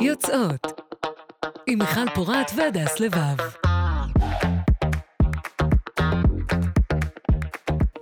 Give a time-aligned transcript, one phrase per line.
[0.00, 0.80] יוצאות
[1.66, 3.36] עם מיכל פורת והדס לבב.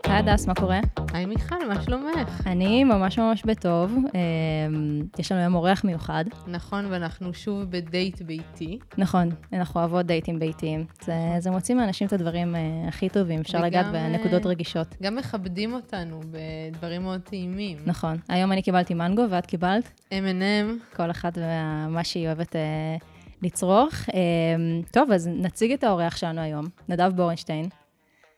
[0.05, 0.81] היי הדס, מה קורה?
[1.13, 2.47] היי מיכל, מה שלומך?
[2.47, 3.95] אני ממש ממש בטוב.
[3.95, 6.25] אמ, יש לנו היום אורח מיוחד.
[6.47, 8.79] נכון, ואנחנו שוב בדייט ביתי.
[8.99, 10.87] נכון, אנחנו אוהבות דייטים ביתיים.
[11.03, 14.97] זה, זה מוציא מאנשים את הדברים אה, הכי טובים, אפשר וגם, לגעת אה, בנקודות רגישות.
[15.03, 17.79] גם מכבדים אותנו בדברים מאוד טעימים.
[17.87, 18.17] נכון.
[18.29, 20.01] היום אני קיבלתי מנגו ואת קיבלת?
[20.11, 22.97] M&M, כל אחת ומה שהיא אוהבת אה,
[23.43, 23.95] לצרוך.
[24.15, 27.69] אמ, טוב, אז נציג את האורח שלנו היום, נדב בורנשטיין,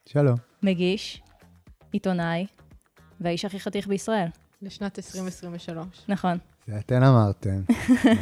[0.06, 0.36] שלום.
[0.62, 1.22] מגיש,
[1.92, 2.46] עיתונאי,
[3.20, 4.28] והאיש הכי חתיך בישראל.
[4.62, 5.86] לשנת 2023.
[6.08, 6.38] נכון.
[6.66, 7.62] זה אתן אמרתם.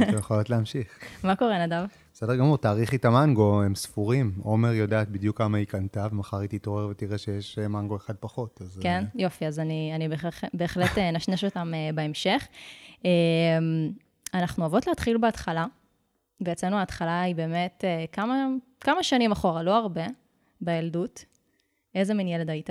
[0.03, 0.87] אתן יכולות להמשיך.
[1.25, 1.85] מה קורה, נדב?
[2.13, 4.33] בסדר גמור, תאריכי את המנגו, הם ספורים.
[4.43, 8.61] עומר יודעת בדיוק כמה היא קנתה, ומחר היא תתעורר ותראה שיש אה, מנגו אחד פחות.
[8.63, 12.49] אז, כן, אה, יופי, אז אני, אני בהחלט, בהחלט אה, נשנש אותם בהמשך.
[14.35, 15.67] אנחנו אוהבות להתחיל בהתחלה,
[16.41, 18.47] ואצלנו ההתחלה היא באמת כמה,
[18.81, 20.07] כמה שנים אחורה, לא הרבה,
[20.61, 21.25] בילדות.
[21.95, 22.71] איזה מין ילד היית?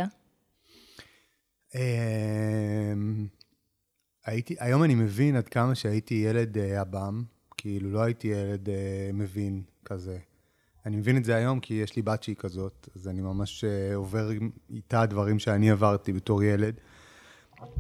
[1.76, 3.28] אמ,
[4.26, 7.24] הייתי, היום אני מבין עד כמה שהייתי ילד אה, עב"ם,
[7.58, 10.18] כאילו לא הייתי ילד אה, מבין כזה.
[10.86, 13.96] אני מבין את זה היום כי יש לי בת שהיא כזאת, אז אני ממש אה,
[13.96, 14.30] עובר
[14.70, 16.74] איתה דברים שאני עברתי בתור ילד.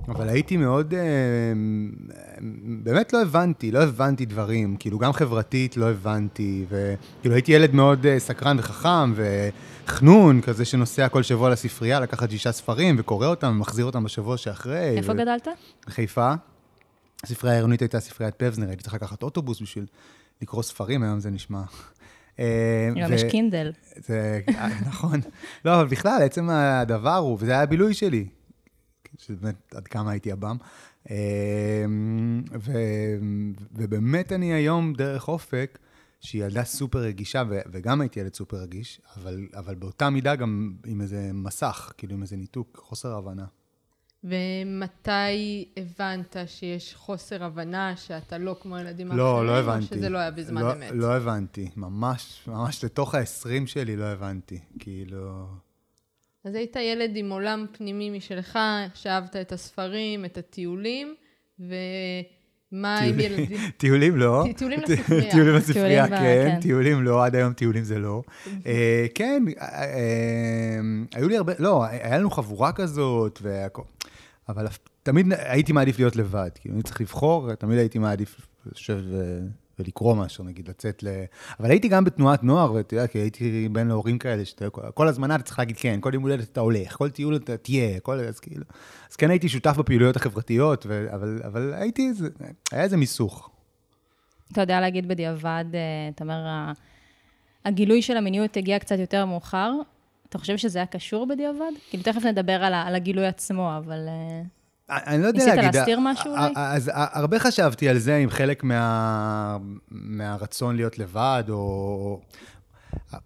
[0.08, 1.00] אבל הייתי מאוד, אה,
[2.83, 8.06] באמת לא הבנתי, לא הבנתי דברים, כאילו גם חברתית לא הבנתי, וכאילו הייתי ילד מאוד
[8.06, 13.86] אה, סקרן וחכם וחנון, כזה שנוסע כל שבוע לספרייה, לקחת שישה ספרים וקורא אותם ומחזיר
[13.86, 14.97] אותם בשבוע שאחרי.
[14.97, 15.47] איפה ו- גדלת?
[15.89, 16.34] חיפה.
[17.23, 19.86] הספרייה העירונית הייתה ספריית פבזנר, הייתי צריך לקחת אוטובוס בשביל
[20.41, 21.62] לקרוא ספרים, היום זה נשמע.
[22.39, 23.72] אה, גם יש קינדל.
[24.86, 25.19] נכון.
[25.66, 28.25] לא, אבל בכלל, עצם הדבר הוא, וזה היה הבילוי שלי,
[29.18, 30.58] שבאמת, עד כמה הייתי עב"ם.
[31.10, 31.86] אה,
[32.60, 32.72] ו,
[33.72, 35.80] ובאמת אני היום, דרך אופק,
[36.20, 40.74] שהיא ילדה סופר רגישה, ו, וגם הייתי ילד סופר רגיש, אבל, אבל באותה מידה גם
[40.86, 43.46] עם איזה מסך, כאילו עם איזה ניתוק, חוסר הבנה.
[44.24, 49.25] ומתי הבנת שיש חוסר הבנה, שאתה לא כמו ילדים האחרים?
[49.25, 49.86] לא, לא הבנתי.
[49.86, 50.91] או שזה לא היה בזמן לא, אמת?
[50.94, 55.47] לא הבנתי, ממש, ממש לתוך ה-20 שלי לא הבנתי, כאילו...
[56.47, 58.59] אז היית ילד עם עולם פנימי משלך,
[58.94, 61.16] שאהבת את הספרים, את הטיולים,
[61.59, 63.58] ומה עם ילדים?
[63.78, 64.46] טיולים לא.
[64.58, 65.31] טיולים לספרייה.
[65.31, 66.18] טיולים לספרייה, כן.
[66.18, 66.59] כן.
[66.62, 68.22] טיולים לא, עד היום טיולים זה לא.
[68.68, 70.80] אה, כן, אה, אה,
[71.13, 73.84] היו לי הרבה, לא, היה לנו חבורה כזאת, והכל.
[74.50, 74.68] אבל
[75.03, 76.50] תמיד הייתי מעדיף להיות לבד.
[76.56, 79.03] כאילו, אני צריך לבחור, תמיד הייתי מעדיף לשבת
[79.80, 81.08] ולקרוא משהו, נגיד, לצאת ל...
[81.60, 85.36] אבל הייתי גם בתנועת נוער, ואתה יודע, כי הייתי בן להורים כאלה, שאתה כל- הזמן
[85.36, 88.20] אתה צריך להגיד כן, כל יום הולדת אתה הולך, כל טיול אתה תהיה, כל...
[88.20, 88.64] אז כאילו...
[89.12, 92.30] אז כן הייתי שותף בפעילויות החברתיות, ו- אבל, אבל הייתי, איזה-
[92.72, 93.50] היה איזה מיסוך.
[94.52, 95.80] אתה יודע להגיד בדיעבד, אה,
[96.16, 96.46] אתה אומר,
[97.66, 99.72] הגילוי של המיניות הגיע קצת יותר מאוחר.
[100.30, 101.72] אתה חושב שזה היה קשור בדיעבד?
[101.90, 104.00] כאילו, תכף נדבר על, על הגילוי עצמו, אבל...
[104.92, 105.75] אה, אני לא יודע ניסית להגיד.
[105.75, 106.53] להסתיר משהו א- אולי?
[106.56, 109.58] אז הרבה חשבתי על זה עם חלק מה...
[109.92, 112.20] מהרצון להיות לבד, או...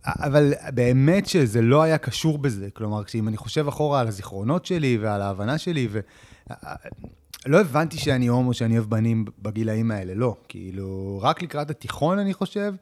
[0.05, 2.69] אבל באמת שזה לא היה קשור בזה.
[2.73, 5.99] כלומר, אם אני חושב אחורה על הזיכרונות שלי ועל ההבנה שלי, ו...
[7.45, 10.35] לא הבנתי שאני הומו, שאני אוהב בנים בגילאים האלה, לא.
[10.47, 12.73] כאילו, רק לקראת התיכון, אני חושב,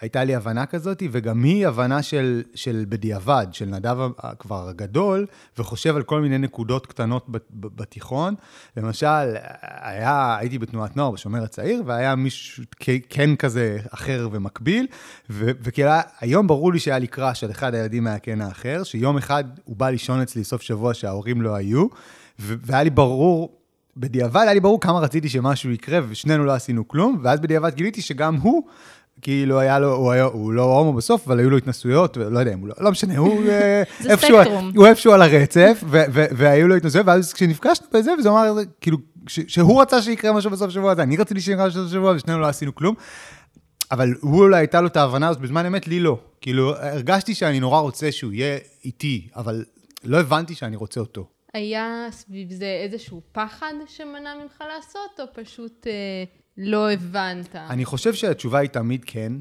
[0.00, 3.96] הייתה לי הבנה כזאת, וגם היא הבנה של, של בדיעבד, של נדב
[4.38, 5.26] כבר הגדול,
[5.58, 8.34] וחושב על כל מיני נקודות קטנות בתיכון.
[8.76, 12.64] למשל, היה, הייתי בתנועת נוער בשומר הצעיר, והיה מישהו
[13.08, 14.86] כן כזה אחר ומקביל,
[15.30, 15.90] וכאילו,
[16.20, 19.90] היום ברור לי שהיה לי קראש על אחד הילדים מהקן האחר, שיום אחד הוא בא
[19.90, 21.86] לישון אצלי סוף שבוע שההורים לא היו,
[22.38, 23.52] והיה לי ברור...
[23.96, 28.02] בדיעבד היה לי ברור כמה רציתי שמשהו יקרה, ושנינו לא עשינו כלום, ואז בדיעבד גיליתי
[28.02, 28.66] שגם הוא,
[29.22, 32.52] כאילו היה לו, הוא, היה, הוא לא הומו בסוף, אבל היו לו התנסויות, ולא יודע
[32.52, 34.38] אם הוא לא, לא משנה, הוא אה, איפשהו.
[34.76, 38.98] הוא איפשהו על הרצף, ו- ו- והיו לו התנסויות, ואז כשנפגשנו בזה, וזה אמר, כאילו,
[39.28, 42.40] ש- שהוא רצה שיקרה משהו בסוף השבוע הזה, אני רציתי שיקרה משהו בסוף השבוע, ושנינו
[42.40, 42.94] לא עשינו כלום.
[43.90, 46.18] אבל הוא אולי הייתה לו את ההבנה הזאת בזמן אמת, לי לא.
[46.40, 49.64] כאילו, הרגשתי שאני נורא רוצה שהוא יהיה איתי, אבל
[50.04, 51.28] לא הבנתי שאני רוצה אותו.
[51.54, 55.92] היה סביב זה איזשהו פחד שמנע ממך לעשות, או פשוט אה,
[56.58, 57.56] לא הבנת?
[57.56, 59.32] אני חושב שהתשובה היא תמיד כן,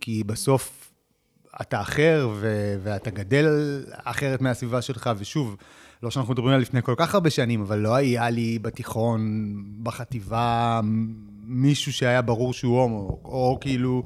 [0.00, 0.92] כי בסוף
[1.60, 3.46] אתה אחר ו- ואתה גדל
[4.04, 5.56] אחרת מהסביבה שלך, ושוב,
[6.02, 9.20] לא שאנחנו מדברים על לפני כל כך הרבה שנים, אבל לא היה לי בתיכון,
[9.82, 10.80] בחטיבה,
[11.46, 14.02] מישהו שהיה ברור שהוא הומו, או כאילו,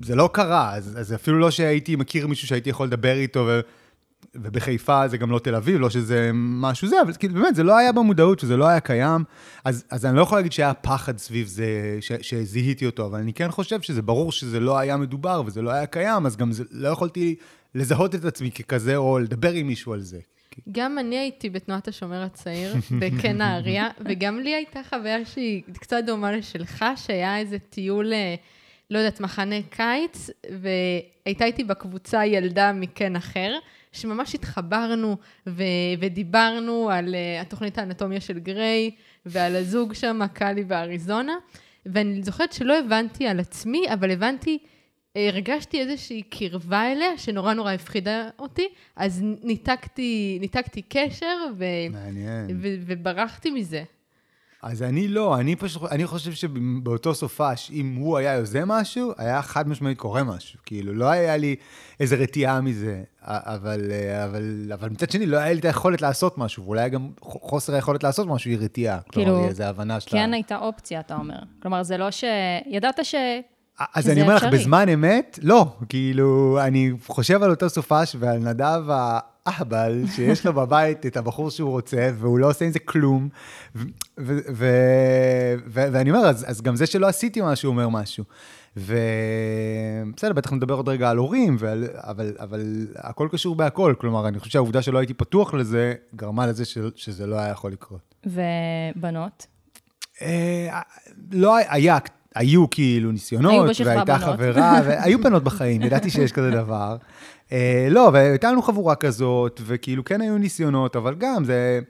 [0.00, 3.60] זה לא קרה, אז, אז אפילו לא שהייתי מכיר מישהו שהייתי יכול לדבר איתו, ו...
[4.34, 7.76] ובחיפה זה גם לא תל אביב, לא שזה משהו זה, אבל כאילו באמת, זה לא
[7.76, 9.24] היה במודעות וזה לא היה קיים,
[9.64, 13.32] אז, אז אני לא יכול להגיד שהיה פחד סביב זה, ש, שזיהיתי אותו, אבל אני
[13.32, 16.64] כן חושב שזה ברור שזה לא היה מדובר וזה לא היה קיים, אז גם זה,
[16.70, 17.34] לא יכולתי
[17.74, 20.18] לזהות את עצמי ככזה או לדבר עם מישהו על זה.
[20.72, 26.32] גם אני הייתי בתנועת השומר הצעיר, בקן נהריה, וגם לי הייתה חוויה שהיא קצת דומה
[26.32, 28.34] לשלך, שהיה איזה טיול, אה,
[28.90, 30.30] לא יודעת, מחנה קיץ,
[30.60, 33.58] והייתה איתי בקבוצה ילדה מקן אחר,
[33.92, 35.16] שממש התחברנו
[35.46, 35.62] ו-
[36.00, 38.90] ודיברנו על uh, התוכנית האנטומיה של גריי,
[39.26, 41.36] ועל הזוג שם, קאלי באריזונה,
[41.86, 44.58] ואני זוכרת שלא הבנתי על עצמי, אבל הבנתי
[45.16, 51.64] הרגשתי איזושהי קרבה אליה, שנורא נורא הפחידה אותי, אז ניתקתי, ניתקתי קשר, ו...
[51.90, 52.46] מעניין.
[52.60, 52.68] ו...
[52.86, 53.82] וברחתי מזה.
[54.62, 59.42] אז אני לא, אני פשוט, אני חושב שבאותו סופש, אם הוא היה יוזם משהו, היה
[59.42, 60.58] חד משמעית קורה משהו.
[60.66, 61.56] כאילו, לא היה לי
[62.00, 63.92] איזה רתיעה מזה, אבל,
[64.24, 68.02] אבל, אבל מצד שני, לא היה לי את היכולת לעשות משהו, ואולי גם חוסר היכולת
[68.02, 68.98] לעשות משהו היא רתיעה.
[69.12, 70.10] כאילו, כלומר, איזו הבנה שאתה...
[70.10, 71.38] כן הייתה אופציה, אתה אומר.
[71.62, 72.24] כלומר, זה לא ש...
[72.66, 73.14] ידעת ש...
[73.94, 75.66] אז אני אומר לך, בזמן אמת, לא.
[75.88, 78.82] כאילו, אני חושב על אותו סופש ועל נדב
[79.46, 83.28] האהבל, שיש לו בבית את הבחור שהוא רוצה, והוא לא עושה עם זה כלום.
[85.66, 88.24] ואני אומר, אז, אז גם זה שלא עשיתי משהו אומר משהו.
[88.76, 93.94] ובסדר, בטח נדבר עוד רגע על הורים, ועל, אבל, אבל הכל קשור בהכל.
[93.98, 97.72] כלומר, אני חושב שהעובדה שלא הייתי פתוח לזה, גרמה לזה ש, שזה לא היה יכול
[97.72, 98.14] לקרות.
[98.26, 99.46] ובנות?
[100.22, 100.80] אה,
[101.32, 101.98] לא היה,
[102.34, 106.96] היו כאילו ניסיונות, והייתה חברה, והיו בנות בחיים, ידעתי שיש כזה דבר.
[107.52, 107.54] Uh,
[107.90, 111.80] לא, והייתה לנו חבורה כזאת, וכאילו כן היו ניסיונות, אבל גם זה...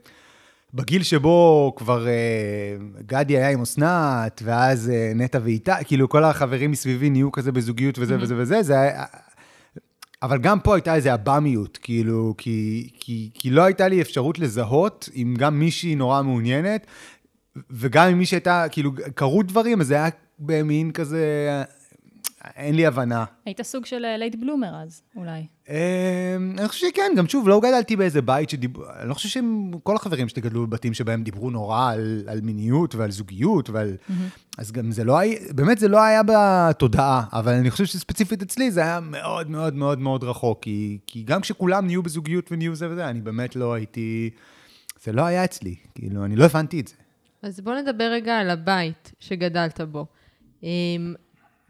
[0.75, 6.71] בגיל שבו כבר uh, גדי היה עם אסנת, ואז uh, נטע ואיתה, כאילו כל החברים
[6.71, 9.05] מסביבי נהיו כזה בזוגיות וזה וזה וזה, זה היה...
[10.23, 15.09] אבל גם פה הייתה איזו עב"מיות, כאילו, כי, כי, כי לא הייתה לי אפשרות לזהות
[15.15, 16.87] אם גם מישהי נורא מעוניינת,
[17.71, 21.27] וגם אם מישהי הייתה, כאילו, קרו דברים, אז זה היה במין כזה,
[22.57, 23.25] אין לי הבנה.
[23.47, 25.47] היית סוג של late bloomer אז, אולי.
[25.69, 25.75] אמ,
[26.59, 30.29] אני חושב שכן, גם שוב, לא גדלתי באיזה בית שדיברו, אני לא חושב שכל החברים
[30.29, 33.97] שלי גדלו בבתים שבהם דיברו נורא על, על מיניות ועל זוגיות ועל...
[33.97, 34.13] Mm-hmm.
[34.59, 38.71] אז גם זה לא היה, באמת זה לא היה בתודעה, אבל אני חושב שספציפית אצלי
[38.71, 42.91] זה היה מאוד מאוד מאוד מאוד רחוק, כי, כי גם כשכולם נהיו בזוגיות ונהיו זה
[42.91, 44.31] וזה, אני באמת לא הייתי...
[45.05, 46.95] זה לא היה אצלי, כאילו, אני לא הבנתי את זה.
[47.43, 50.07] אז בוא נדבר רגע על הבית שגדלת בו.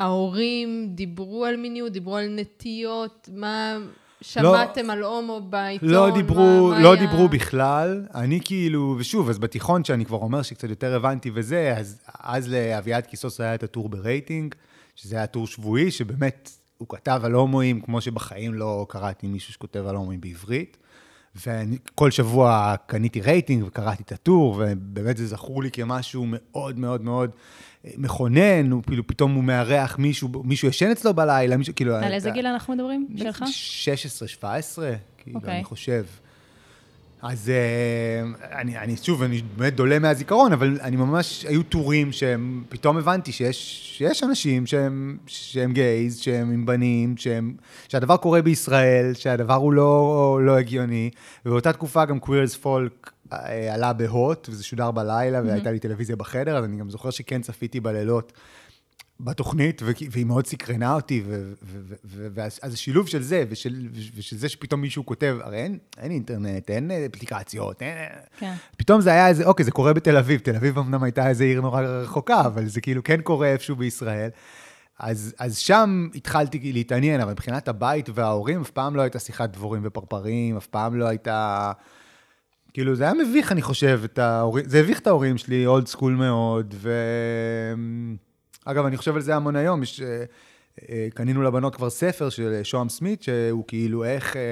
[0.00, 3.78] ההורים דיברו על מיניות, דיברו על נטיות, מה...
[4.22, 5.88] שמעתם לא, על הומו בעיתון?
[5.88, 7.06] לא דיברו, מה, מה לא היה...
[7.06, 8.06] דיברו בכלל.
[8.14, 13.06] אני כאילו, ושוב, אז בתיכון, שאני כבר אומר שקצת יותר הבנתי וזה, אז, אז לאביעד
[13.06, 14.54] קיסוס היה את הטור ברייטינג,
[14.96, 19.86] שזה היה טור שבועי, שבאמת הוא כתב על הומואים, כמו שבחיים לא קראתי מישהו שכותב
[19.86, 20.76] על הומואים בעברית.
[21.36, 27.30] וכל שבוע קניתי רייטינג וקראתי את הטור, ובאמת זה זכור לי כמשהו מאוד מאוד מאוד
[27.96, 31.96] מכונן, הוא כאילו פתאום הוא מארח מישהו, מישהו ישן אצלו בלילה, מישהו, כאילו...
[31.96, 33.08] על איזה גיל אנחנו מדברים?
[33.16, 33.44] שלך?
[33.46, 35.48] 16, 17, כאילו, okay.
[35.48, 36.04] אני חושב.
[37.22, 42.64] אז uh, אני, אני שוב, אני באמת דולה מהזיכרון, אבל אני ממש, היו טורים שהם,
[42.68, 47.54] פתאום הבנתי שיש, שיש אנשים שהם, שהם גייז, שהם עם בנים, שהם,
[47.88, 51.10] שהדבר קורה בישראל, שהדבר הוא לא, לא הגיוני,
[51.46, 55.46] ובאותה תקופה גם קווירס פולק אה, עלה בהוט, וזה שודר בלילה, mm-hmm.
[55.46, 58.32] והייתה לי טלוויזיה בחדר, אז אני גם זוכר שכן צפיתי בלילות.
[59.20, 61.22] בתוכנית, והיא מאוד סקרנה אותי,
[62.04, 66.90] ואז השילוב של זה, ושל, ושל זה שפתאום מישהו כותב, הרי אין, אין אינטרנט, אין
[66.90, 68.08] אפליקציות, אין...
[68.38, 68.54] כן.
[68.76, 71.60] פתאום זה היה איזה, אוקיי, זה קורה בתל אביב, תל אביב אמנם הייתה איזה עיר
[71.60, 74.28] נורא רחוקה, אבל זה כאילו כן קורה איפשהו בישראל.
[74.98, 79.82] אז, אז שם התחלתי להתעניין, אבל מבחינת הבית וההורים, אף פעם לא הייתה שיחת דבורים
[79.84, 81.72] ופרפרים, אף פעם לא הייתה...
[82.72, 86.14] כאילו, זה היה מביך, אני חושב, את ההורים, זה הביך את ההורים שלי, אולד סקול
[86.14, 86.92] מאוד, ו...
[88.64, 90.00] אגב, אני חושב על זה המון היום, יש...
[90.00, 90.24] אה,
[90.88, 94.42] אה, קנינו לבנות כבר ספר של שוהם סמית, שהוא כאילו איך, אה,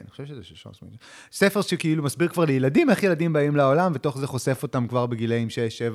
[0.00, 0.92] אני חושב שזה של שוהם סמית,
[1.32, 5.48] ספר שכאילו מסביר כבר לילדים איך ילדים באים לעולם, ותוך זה חושף אותם כבר בגילאים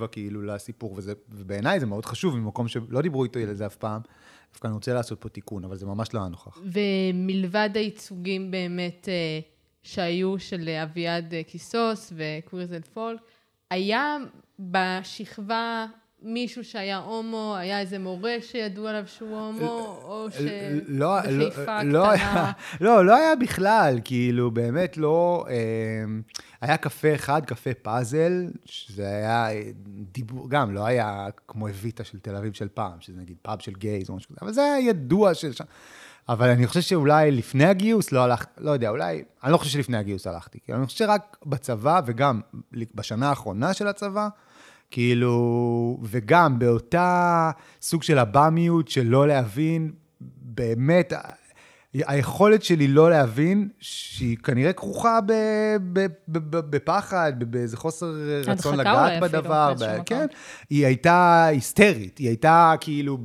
[0.03, 3.75] 6-7 כאילו לסיפור, וזה, ובעיניי זה מאוד חשוב, ממקום שלא דיברו איתו על זה אף
[3.75, 4.01] פעם.
[4.51, 6.59] דווקא אני רוצה לעשות פה תיקון, אבל זה ממש לא היה נוכח.
[6.63, 9.09] ומלבד הייצוגים באמת
[9.83, 13.19] שהיו של אביעד קיסוס וקווירזל פולק,
[13.69, 14.17] היה
[14.59, 15.85] בשכבה
[16.23, 21.17] מישהו שהיה הומו, היה איזה מורה שידעו עליו שהוא הומו, או שבחיפה לא,
[21.83, 22.51] לא, קטנה...
[22.81, 25.45] לא, לא היה בכלל, כאילו, באמת לא...
[25.49, 25.55] אה,
[26.61, 29.47] היה קפה אחד, קפה פאזל, שזה היה
[30.11, 33.73] דיבור, גם לא היה כמו אביטה של תל אביב של פעם, שזה נגיד פאב של
[33.73, 35.51] גייז או משהו כזה, אבל זה היה ידוע של...
[36.29, 39.97] אבל אני חושב שאולי לפני הגיוס לא הלכתי, לא יודע, אולי, אני לא חושב שלפני
[39.97, 40.59] הגיוס הלכתי.
[40.63, 42.41] כאילו, אני חושב שרק בצבא, וגם
[42.95, 44.27] בשנה האחרונה של הצבא,
[44.93, 49.91] כאילו, וגם באותה סוג של הבאמיות של לא להבין,
[50.41, 51.13] באמת,
[51.93, 55.31] היכולת שלי לא להבין, שהיא כנראה כרוכה ב,
[55.93, 59.73] ב, ב, ב, בפחד, באיזה חוסר רצון לגעת בדבר.
[59.79, 60.25] ב, כן,
[60.69, 63.17] היא הייתה היסטרית, היא הייתה כאילו,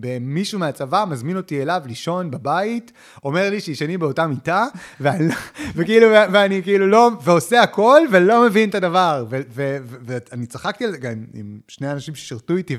[0.00, 2.92] במישהו מהצבא מזמין אותי אליו לישון בבית,
[3.24, 4.66] אומר לי שישנים באותה מיטה,
[5.00, 5.34] ואני,
[5.76, 9.26] וכאילו, ואני כאילו לא, ועושה הכל, ולא מבין את הדבר.
[9.30, 12.76] ואני צחקתי על זה גם עם שני אנשים ששירתו איתי.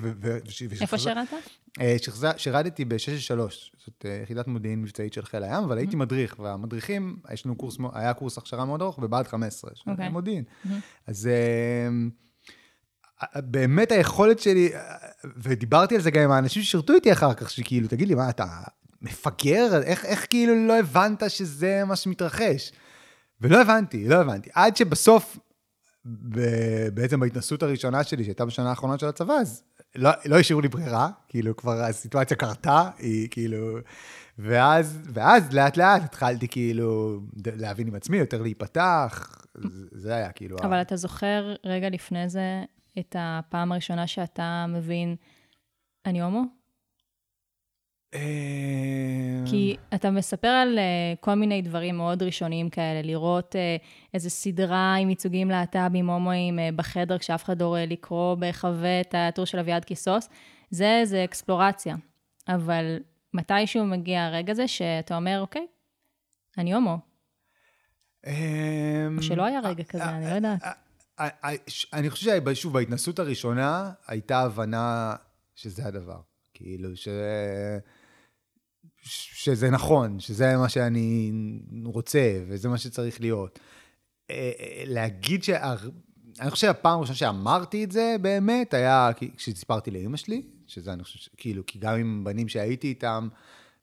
[0.81, 1.27] איפה שירת?
[1.81, 1.95] אה,
[2.37, 3.37] שירדתי ב-663,
[3.85, 7.77] זאת אה, יחידת מודיעין מבצעית של חיל הים, אבל הייתי מדריך, והמדריכים, יש לנו קורס,
[7.93, 10.09] היה קורס הכשרה מאוד ארוך בבה"ד 15, של אוקיי.
[10.09, 10.43] מודיעין.
[11.07, 11.89] אז אה,
[13.41, 14.71] באמת היכולת שלי,
[15.37, 18.45] ודיברתי על זה גם עם האנשים ששירתו איתי אחר כך, שכאילו, תגיד לי, מה, אתה
[19.01, 19.81] מפגר?
[19.83, 22.71] איך, איך כאילו לא הבנת שזה מה שמתרחש?
[23.41, 24.49] ולא הבנתי, לא הבנתי.
[24.53, 25.37] עד שבסוף,
[26.93, 29.63] בעצם בהתנסות הראשונה שלי, שהייתה בשנה האחרונה של הצבא, אז
[29.95, 33.77] לא, לא השאירו לי ברירה, כאילו כבר הסיטואציה קרתה, היא כאילו...
[34.37, 39.45] ואז, ואז לאט לאט התחלתי כאילו להבין עם עצמי, יותר להיפתח,
[39.91, 40.57] זה היה כאילו...
[40.63, 40.81] אבל.
[40.81, 42.63] אתה זוכר רגע לפני זה
[42.99, 45.15] את הפעם הראשונה שאתה מבין,
[46.05, 46.43] אני הומו?
[48.13, 48.19] אה,
[49.45, 54.95] כי אתה מספר על uh, כל מיני דברים מאוד ראשוניים כאלה, לראות uh, איזה סדרה
[54.95, 59.59] עם ייצוגים להט"בים, הומואים uh, בחדר, כשאף אחד לא רואה לקרוא בהיחווה את הטור של
[59.59, 60.29] אביעד קיסוס,
[60.69, 61.95] זה איזה אקספלורציה.
[62.47, 62.99] אבל
[63.33, 65.67] מתישהו מגיע הרגע הזה שאתה אומר, אוקיי,
[66.57, 66.97] אני הומו.
[68.25, 68.31] או
[69.21, 70.63] שלא היה רגע כזה, אני לא יודעת.
[71.93, 75.15] אני חושב ששוב, בהתנסות הראשונה הייתה הבנה
[75.55, 76.19] שזה הדבר.
[76.55, 77.07] כאילו, ש...
[79.01, 81.31] שזה נכון, שזה מה שאני
[81.85, 83.59] רוצה, וזה מה שצריך להיות.
[84.29, 85.49] אה, אה, להגיד ש...
[86.39, 91.31] אני חושב שהפעם הראשונה שאמרתי את זה באמת, היה כשסיפרתי לאימא שלי, שזה אני חושב,
[91.37, 93.27] כאילו, כי גם עם בנים שהייתי איתם,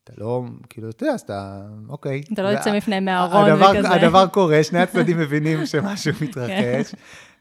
[0.05, 2.23] אתה לא, כאילו, אתה יודע, אז אתה, אוקיי.
[2.33, 3.91] אתה לא יוצא מפניהם מהארון וכזה.
[3.91, 6.95] הדבר קורה, שני הצדדים מבינים שמשהו מתרחש.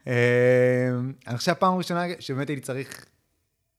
[0.06, 0.88] אה,
[1.26, 3.06] אני חושב שהפעם הראשונה שבאמת הייתי צריך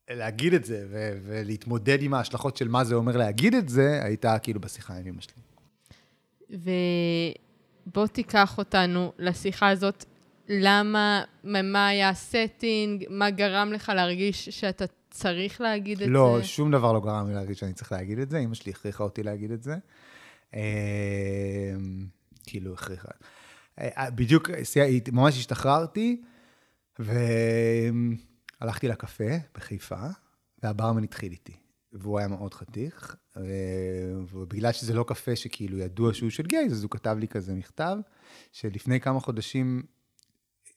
[0.09, 4.39] להגיד את זה ו- ולהתמודד עם ההשלכות של מה זה אומר להגיד את זה, הייתה
[4.39, 5.43] כאילו בשיחה עם אמא שלי.
[7.87, 10.05] ובוא תיקח אותנו לשיחה הזאת.
[10.49, 16.37] למה, מה היה הסטינג, מה גרם לך להרגיש שאתה צריך להגיד את לא, זה?
[16.37, 18.39] לא, שום דבר לא גרם לי להרגיש שאני צריך להגיד את זה.
[18.39, 19.75] אמא שלי הכריחה אותי להגיד את זה.
[20.53, 20.59] אמ,
[22.43, 23.07] כאילו, הכריחה.
[23.79, 24.49] אה, בדיוק,
[25.11, 26.21] ממש השתחררתי,
[26.99, 27.13] ו...
[28.61, 30.07] הלכתי לקפה בחיפה,
[30.63, 31.53] והברמן התחיל איתי.
[31.91, 33.15] והוא היה מאוד חתיך,
[34.31, 37.97] ובגלל שזה לא קפה שכאילו ידוע שהוא של גייז, אז הוא כתב לי כזה מכתב,
[38.51, 39.83] שלפני כמה חודשים,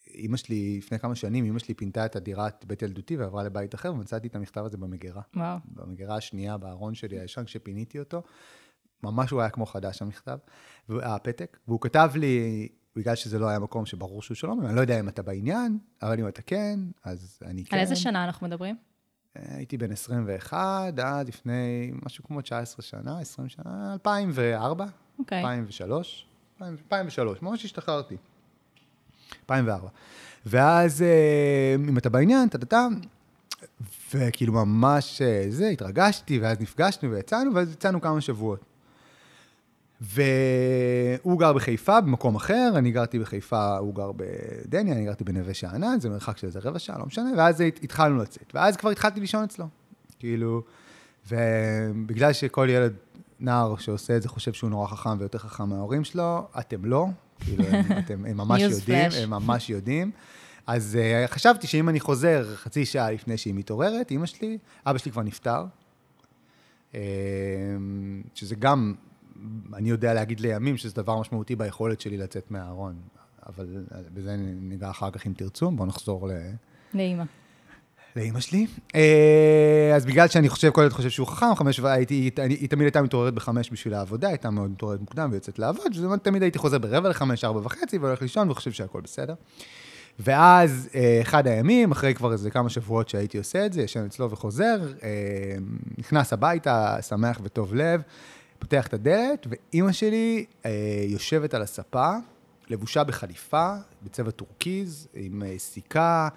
[0.06, 3.92] אימא שלי, לפני כמה שנים, אימא שלי פינתה את הדירת בית ילדותי ועברה לבית אחר,
[3.92, 5.22] ומצאתי את המכתב הזה במגירה.
[5.36, 5.58] וואו.
[5.64, 8.22] במגירה השנייה, בארון שלי הישן, כשפיניתי אותו.
[9.02, 10.38] ממש הוא היה כמו חדש, המכתב,
[10.88, 15.00] הפתק, והוא כתב לי, בגלל שזה לא היה מקום שברור שהוא שלום, אני לא יודע
[15.00, 17.76] אם אתה בעניין, אבל אם אתה כן, אז אני כן.
[17.76, 18.76] על איזה שנה אנחנו מדברים?
[19.36, 24.86] אה, הייתי בן 21 עד לפני משהו כמו 19 שנה, 20 שנה, 2004,
[25.18, 25.38] אוקיי.
[25.38, 26.26] 2003,
[26.62, 28.16] 2003, ממש השתחררתי.
[29.42, 29.88] 2004.
[30.46, 32.88] ואז, אה, אם אתה בעניין, טה-טה-טה,
[34.14, 38.75] וכאילו ממש אה, זה, התרגשתי, ואז נפגשנו ויצאנו, ואז יצאנו כמה שבועות.
[40.00, 46.00] והוא גר בחיפה, במקום אחר, אני גרתי בחיפה, הוא גר בדניה, אני גרתי בנווה שאנן,
[46.00, 48.52] זה מרחק של איזה רבע שעה, לא משנה, ואז התחלנו לצאת.
[48.54, 49.68] ואז כבר התחלתי לישון אצלו.
[50.18, 50.62] כאילו,
[51.28, 52.92] ובגלל שכל ילד,
[53.40, 57.06] נער שעושה את זה, חושב שהוא נורא חכם ויותר חכם מההורים שלו, אתם לא.
[57.40, 60.10] כאילו, הם, אתם, הם ממש יודעים, הם ממש יודעים.
[60.66, 65.12] אז uh, חשבתי שאם אני חוזר חצי שעה לפני שהיא מתעוררת, אימא שלי, אבא שלי
[65.12, 65.64] כבר נפטר,
[66.92, 66.96] uh,
[68.34, 68.94] שזה גם
[69.74, 72.94] אני יודע להגיד לימים שזה דבר משמעותי ביכולת שלי לצאת מהארון,
[73.46, 76.32] אבל בזה ניגע אחר כך אם תרצו, בואו נחזור ל...
[76.94, 77.24] לאימא.
[78.16, 78.66] לאימא שלי.
[78.94, 83.02] אה, אז בגלל שאני חושב, כל ילד חושב שהוא חכם, חמש, והייתי, היא תמיד הייתה
[83.02, 87.44] מתעוררת בחמש בשביל העבודה, הייתה מאוד מתעוררת מוקדם ויוצאת לעבוד, ותמיד הייתי חוזר ברבע לחמש,
[87.44, 89.34] ארבע וחצי, והולך לישון וחושב שהכל בסדר.
[90.18, 94.30] ואז אה, אחד הימים, אחרי כבר איזה כמה שבועות שהייתי עושה את זה, ישן אצלו
[94.30, 95.08] וחוזר, אה,
[95.98, 98.02] נכנס הביתה, שמח וטוב לב,
[98.58, 100.70] פותח את הדלת, ואימא שלי אה,
[101.08, 102.10] יושבת על הספה,
[102.68, 106.28] לבושה בחליפה, בצבע טורקיז, עם אה, סיכה,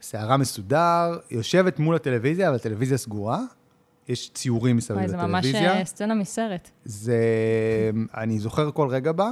[0.00, 3.40] שערה מסודר, יושבת מול הטלוויזיה, אבל הטלוויזיה סגורה,
[4.08, 5.78] יש ציורים מסביב וואי, זה ממש לטלוויזיה.
[5.78, 6.70] אה, סצנה מסרט.
[6.84, 7.20] זה,
[8.16, 9.30] אני זוכר כל רגע בה.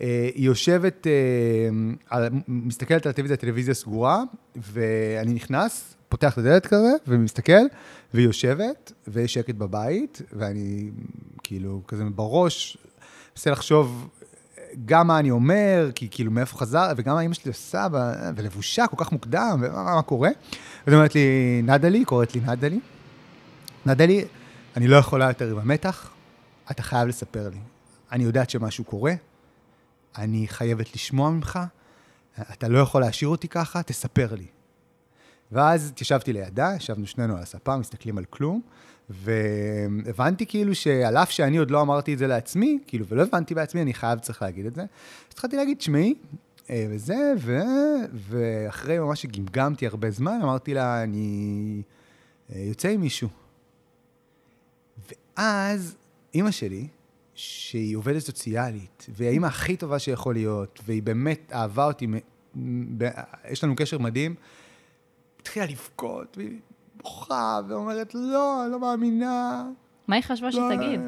[0.00, 4.22] אה, היא יושבת, אה, מסתכלת על הטלוויזיה, הטלוויזיה סגורה,
[4.56, 7.62] ואני נכנס, פותח את הדלת כזה, ומסתכל,
[8.14, 10.90] והיא יושבת, ויש שקט בבית, ואני
[11.42, 12.78] כאילו כזה בראש,
[13.36, 14.08] מנסה לחשוב
[14.84, 17.86] גם מה אני אומר, כי כאילו מאיפה חזר, וגם מה אמא שלי עושה,
[18.36, 20.28] ולבושה כל כך מוקדם, ומה מה קורה.
[20.28, 20.34] אז
[20.86, 22.80] היא אומרת לי, נדלי, קוראת לי נדלי.
[23.86, 24.24] נדלי,
[24.76, 26.10] אני לא יכולה יותר עם המתח,
[26.70, 27.60] אתה חייב לספר לי.
[28.12, 29.12] אני יודעת שמשהו קורה,
[30.18, 31.58] אני חייבת לשמוע ממך,
[32.40, 34.46] אתה לא יכול להשאיר אותי ככה, תספר לי.
[35.52, 38.60] ואז התיישבתי לידה, ישבנו שנינו על הספה, מסתכלים על כלום,
[39.10, 43.82] והבנתי כאילו שעל אף שאני עוד לא אמרתי את זה לעצמי, כאילו, ולא הבנתי בעצמי,
[43.82, 44.82] אני חייב צריך להגיד את זה.
[44.82, 44.86] אז
[45.32, 46.14] התחלתי להגיד, תשמעי,
[46.70, 47.58] אה, וזה, ו...
[48.12, 51.82] ואחרי ממש שגמגמתי הרבה זמן, אמרתי לה, אני
[52.52, 53.28] אה, יוצא עם מישהו.
[55.36, 55.96] ואז
[56.34, 56.88] אימא שלי,
[57.34, 62.06] שהיא עובדת סוציאלית, והיא האימא הכי טובה שיכול להיות, והיא באמת אהבה אותי,
[63.50, 64.34] יש לנו קשר מדהים,
[65.40, 66.58] התחילה לבכות, והיא
[67.02, 69.64] בוכה, ואומרת, לא, אני לא מאמינה.
[70.08, 71.00] מה היא חשבה לא, שתגיד?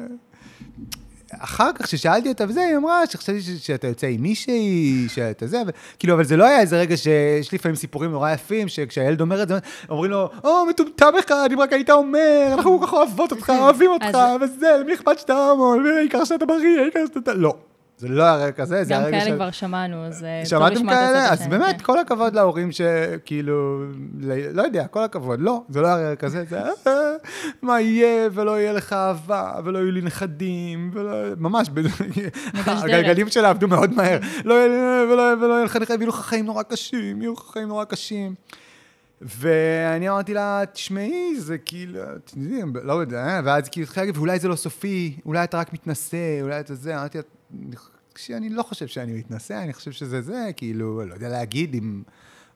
[1.39, 6.13] אחר כך, כששאלתי אותה וזה, היא אמרה שחשבתי שאתה יוצא עם מישהי, שאתה זה, וכאילו,
[6.13, 9.57] אבל זה לא היה איזה רגע שיש לפעמים סיפורים נורא יפים, שכשהילד אומר את זה,
[9.89, 13.89] אומרים לו, או, מטומטם אחד, אם רק היית אומר, אנחנו כל כך אוהבות אותך, אוהבים
[13.91, 17.33] אותך, וזה, למי אכפת שאתה הומו, העיקר שאתה בריא, העיקר שאתה...
[17.33, 17.55] לא.
[17.97, 19.35] זה לא היה רגע כזה, זה גם היה רגע כאלה של...
[19.35, 21.23] כבר שמענו, אז אה, טוב לשמוע את כאלה?
[21.23, 21.83] הצד אז השני, באמת, כן.
[21.83, 23.83] כל הכבוד להורים שכאילו,
[24.19, 25.39] ל- לא יודע, כל הכבוד.
[25.39, 26.71] לא, זה לא היה כזה, זה היה,
[27.61, 31.67] מה יהיה, ולא יהיה לך אהבה, ולא יהיו לי נכדים, ולא, ממש,
[32.65, 34.19] הגלגלים שלה עבדו מאוד מהר.
[34.45, 38.35] לא יהיה לך נכדים, ויהיו לך חיים נורא קשים, יהיו לך חיים נורא קשים.
[39.21, 41.99] ואני אמרתי לה, תשמעי, זה כאילו,
[42.83, 46.41] לא יודע, אה?" ואז כאילו התחילה להגיד, ואולי זה לא סופי, אולי אתה רק מתנשא,
[46.41, 47.23] אולי אתה זה, אמרתי לה,
[48.15, 52.03] שאני לא חושב שאני מתנשא, אני חושב שזה זה, כאילו, לא יודע להגיד אם...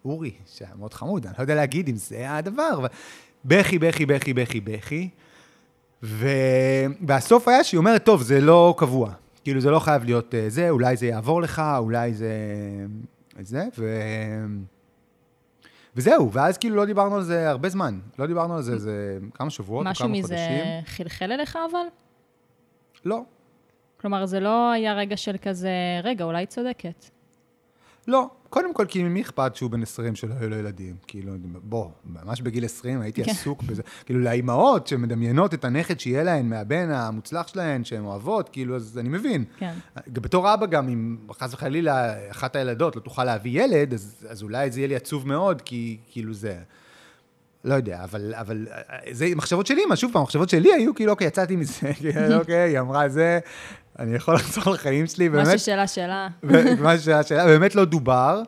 [0.06, 2.86] אורי, שהיה מאוד חמוד, אני לא יודע להגיד אם זה הדבר.
[3.46, 5.10] בכי, בכי, בכי, בכי, בכי.
[6.04, 6.28] ו...
[7.08, 9.14] והסוף היה שהיא אומרת, טוב, זה לא קבוע.
[9.44, 12.32] כאילו, זה לא חייב להיות אה, זה, אולי זה יעבור לך, אולי זה...
[13.40, 14.02] זה, ו...
[15.96, 18.00] וזהו, ואז כאילו לא דיברנו על זה הרבה זמן.
[18.20, 20.66] לא דיברנו על זה איזה כמה שבועות או משהו כמה מזה חודשים.
[20.86, 21.86] חלחל אליך אבל?
[23.06, 23.24] לא,
[24.02, 25.70] כלומר, זה לא היה רגע של כזה,
[26.04, 27.06] רגע, אולי היא צודקת.
[28.08, 28.30] לא.
[28.50, 30.96] קודם כל, כי ממי אכפת שהוא בן 20 שלא היו לו ילדים?
[31.08, 31.34] כאילו,
[31.64, 33.32] בוא, ממש בגיל 20 הייתי כן.
[33.32, 33.84] עסוק בזה.
[34.06, 39.10] כאילו, לאימהות שמדמיינות את הנכד שיהיה להן מהבן המוצלח שלהן, שהן אוהבות, כאילו, אז אני
[39.10, 39.46] מבין.
[39.58, 39.74] כן.
[40.08, 44.72] בתור אבא גם, אם חס וחלילה אחת הילדות לא תוכל להביא ילד, אז, אז אולי
[44.72, 46.60] זה יהיה לי עצוב מאוד, כי כאילו זה...
[47.64, 48.68] לא יודע, אבל, אבל
[49.12, 52.70] זה מחשבות שלי, מה שוב פעם, המחשבות שלי היו כאילו, אוקיי, יצאתי מזה, כאילו, אוקיי,
[52.70, 53.40] היא אמרה זה,
[54.00, 55.48] אני יכול לחזור לחיים שלי, באמת.
[55.48, 56.28] משהו שאלה שאלה.
[56.80, 58.42] מה שהשאלה, באמת לא דובר,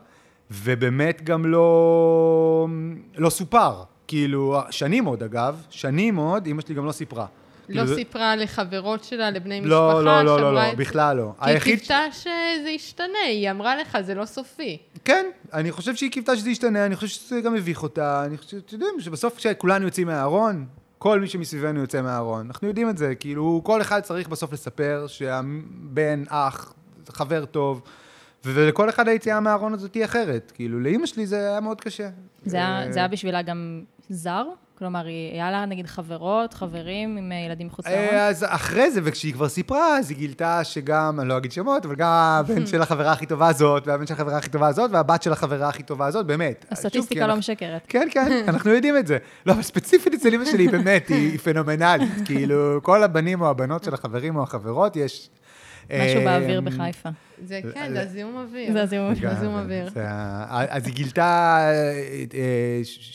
[0.50, 2.68] ובאמת גם לא,
[3.16, 3.82] לא סופר.
[4.06, 7.26] כאילו, שנים עוד אגב, שנים עוד, אמא שלי גם לא סיפרה.
[7.70, 11.16] לא כאילו, זה- סיפרה לחברות שלה, לבני משפחה, לא, לא, לא, לא, לא, את- בכלל
[11.16, 11.32] לא.
[11.38, 14.78] כי היא היחיד קיוותה שזה ישתנה, היא אמרה לך, זה לא סופי.
[15.04, 18.56] כן, אני חושב שהיא קיוותה שזה ישתנה, אני חושב שזה גם מביך אותה, אני חושב,
[18.56, 20.66] אתם יודעים, שבסוף כשכולנו יוצאים מהארון,
[20.98, 22.46] כל מי שמסביבנו יוצא מהארון.
[22.46, 26.72] אנחנו יודעים את זה, כאילו, כל אחד צריך בסוף לספר שהבן, אח,
[27.08, 27.82] חבר טוב,
[28.44, 30.52] ולכל אחד היציאה מהארון הזאת תהיה אחרת.
[30.54, 32.08] כאילו, לאימא שלי זה היה מאוד קשה.
[32.44, 34.44] זה היה- אה, זה היה בשבילה גם זר?
[34.80, 38.00] כלומר, היא- היה לה נגיד חברות, חברים עם אה, ילדים מחוץ לארון?
[38.14, 41.86] אה, אז אחרי זה, וכשהיא כבר סיפרה, אז היא גילתה שגם, אני לא אגיד שמות,
[41.86, 45.22] אבל גם הבן של החברה הכי טובה הזאת, והבן של החברה הכי טובה הזאת, והבת
[45.22, 46.64] של החברה הכי טובה הזאת, באמת.
[46.70, 47.82] הסטטיסטיקה לא משקרת.
[47.88, 49.18] כן, כן, אנחנו יודעים את זה.
[49.46, 52.10] לא, אבל ספציפית אצל אמא שלי, באמת, היא פנומנלית.
[52.26, 55.30] כאילו, כל הבנים או הבנות של החברים או החברות, יש...
[55.86, 57.08] משהו אה, באוויר בחיפה.
[57.44, 58.72] זה כן, זה הזיהום אוויר.
[58.72, 59.88] זה הזיהום אוויר.
[60.48, 61.58] אז היא גילתה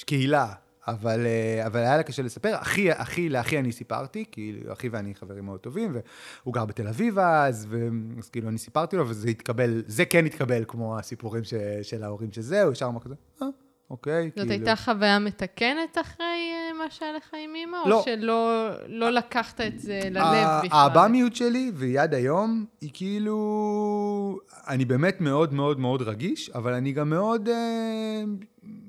[0.06, 0.48] קהילה,
[0.88, 2.56] אבל, אה, אבל היה לה קשה לספר.
[2.56, 5.96] אחי, אחי, לאחי אני סיפרתי, כי אחי ואני חברים מאוד טובים,
[6.44, 10.26] והוא גר בתל אביב אז, ו- אז כאילו אני סיפרתי לו, וזה התקבל, זה כן
[10.26, 13.48] התקבל כמו הסיפורים ש, של ההורים שזה, הוא ישר אמר כזה, אה,
[13.90, 14.52] אוקיי, זאת כאילו.
[14.52, 17.78] הייתה חוויה מתקנת אחרי אה, מה שהיה לך עם אמא?
[17.86, 18.00] לא.
[18.00, 20.70] או שלא לא לקחת את זה ללב בכלל?
[20.72, 24.40] האב"מיות שלי, והיא עד היום, היא כאילו...
[24.68, 28.24] אני באמת מאוד מאוד מאוד רגיש, אבל אני גם מאוד אה,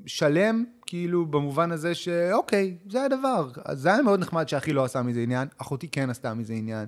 [0.07, 3.51] שלם, כאילו, במובן הזה שאוקיי, זה הדבר.
[3.65, 6.87] אז זה היה מאוד נחמד שאחי לא עשה מזה עניין, אחותי כן עשתה מזה עניין,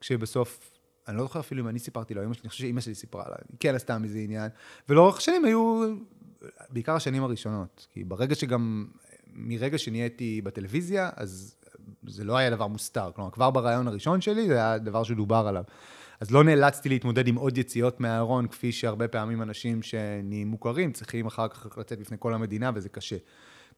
[0.00, 0.70] כשבסוף...
[1.08, 3.56] אני לא זוכר אפילו אם אני סיפרתי לו, אני חושב שאימא שלי סיפרה לה, היא
[3.60, 4.50] כן עשתה מזה עניין.
[4.88, 5.94] ולאורך השנים היו,
[6.70, 8.86] בעיקר השנים הראשונות, כי ברגע שגם,
[9.32, 11.56] מרגע שנהייתי בטלוויזיה, אז
[12.06, 13.10] זה לא היה דבר מוסתר.
[13.14, 15.64] כלומר, כבר ברעיון הראשון שלי, זה היה דבר שדובר עליו.
[16.20, 21.26] אז לא נאלצתי להתמודד עם עוד יציאות מהארון, כפי שהרבה פעמים אנשים שנהיים מוכרים צריכים
[21.26, 23.16] אחר כך לצאת בפני כל המדינה, וזה קשה.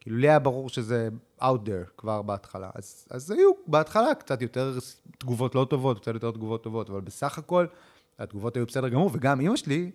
[0.01, 1.09] כאילו, לי היה ברור שזה
[1.40, 2.70] out there כבר בהתחלה.
[2.74, 4.79] אז, אז היו בהתחלה קצת יותר
[5.18, 7.66] תגובות לא טובות, קצת יותר תגובות טובות, אבל בסך הכל,
[8.18, 9.90] התגובות היו בסדר גמור, וגם אימא שלי,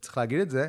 [0.00, 0.68] צריך להגיד את זה,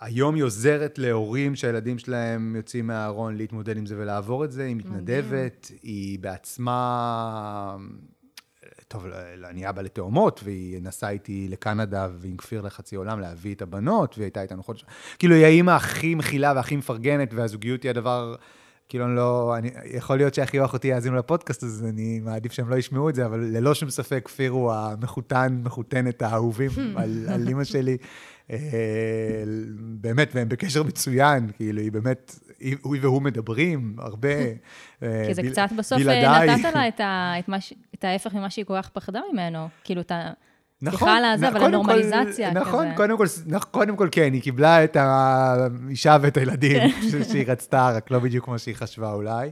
[0.00, 4.76] היום היא עוזרת להורים שהילדים שלהם יוצאים מהארון להתמודד עם זה ולעבור את זה, היא
[4.76, 7.76] מתנדבת, היא בעצמה...
[8.92, 9.06] טוב,
[9.44, 14.24] אני אבא לתאומות, והיא נסעה איתי לקנדה ועם כפיר לחצי עולם להביא את הבנות, והיא
[14.24, 14.84] הייתה איתנו חודש.
[15.18, 18.34] כאילו, היא האימא הכי מכילה והכי מפרגנת, והזוגיות היא הדבר...
[18.92, 19.54] כאילו, אני לא...
[19.58, 23.14] אני, יכול להיות שאחי או אחותי יאזינו לפודקאסט, אז אני מעדיף שהם לא ישמעו את
[23.14, 27.96] זה, אבל ללא שום ספק, כפיר הוא המחותן, מחותנת האהובים על, על אימא שלי.
[28.50, 28.58] אה,
[29.78, 34.28] באמת, והם בקשר מצוין, כאילו, היא באמת, היא והוא מדברים הרבה.
[35.02, 36.88] אה, כי זה קצת בסוף אה, נתת לה
[37.94, 39.68] את ההפך ממה שהיא כל כך פחדה ממנו.
[39.84, 40.30] כאילו, אתה...
[40.82, 42.60] נכון, סליחה על הזה, אבל הנורמליזציה כזה.
[42.60, 43.26] נכון, קודם כל,
[43.70, 47.24] קודם כל כן, היא קיבלה את האישה ואת הילדים כן.
[47.24, 49.50] שהיא רצתה, רק לא בדיוק כמו שהיא חשבה אולי.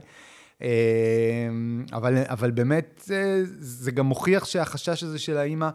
[1.93, 3.09] אבל, אבל באמת,
[3.59, 5.69] זה גם מוכיח שהחשש הזה של האימא,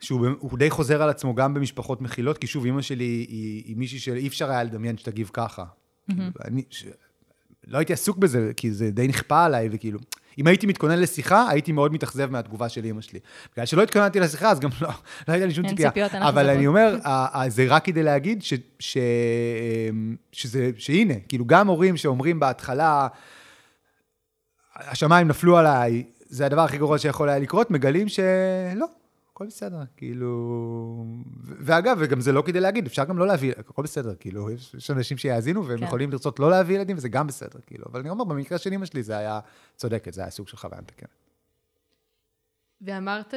[0.00, 3.98] שהוא די חוזר על עצמו גם במשפחות מכילות, כי שוב, אימא שלי היא, היא מישהי
[3.98, 5.64] שאי אפשר היה לדמיין שתגיב ככה.
[5.64, 6.14] Mm-hmm.
[6.44, 6.84] אני, ש...
[7.66, 10.00] לא הייתי עסוק בזה, כי זה די נכפה עליי, וכאילו,
[10.40, 13.18] אם הייתי מתכונן לשיחה, הייתי מאוד מתאכזב מהתגובה של אימא שלי.
[13.52, 14.88] בגלל שלא התכוננתי לשיחה, אז גם לא,
[15.28, 15.90] לא הייתה לי שום ציפייה.
[16.28, 16.96] אבל אני אומר,
[17.48, 18.98] זה רק כדי להגיד ש, ש,
[20.32, 23.08] שזה, שהנה, כאילו, גם הורים שאומרים בהתחלה,
[24.76, 28.86] השמיים נפלו עליי, זה הדבר הכי גרוע שיכול היה לקרות, מגלים שלא,
[29.40, 31.04] הכל בסדר, כאילו...
[31.44, 34.90] ואגב, וגם זה לא כדי להגיד, אפשר גם לא להביא, הכל בסדר, כאילו, יש, יש
[34.90, 35.84] אנשים שיאזינו והם כן.
[35.84, 37.84] יכולים לרצות לא להביא ילדים, וזה גם בסדר, כאילו.
[37.90, 39.40] אבל אני אומר, במקרה של אמא שלי זה היה
[39.76, 41.08] צודקת, זה היה סוג של חוויה מתקנת.
[42.80, 43.34] ואמרת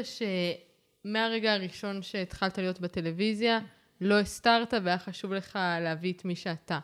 [1.06, 3.60] שמהרגע הראשון שהתחלת להיות בטלוויזיה,
[4.02, 6.80] לא הסתרת והיה חשוב לך להביא את מי שאתה.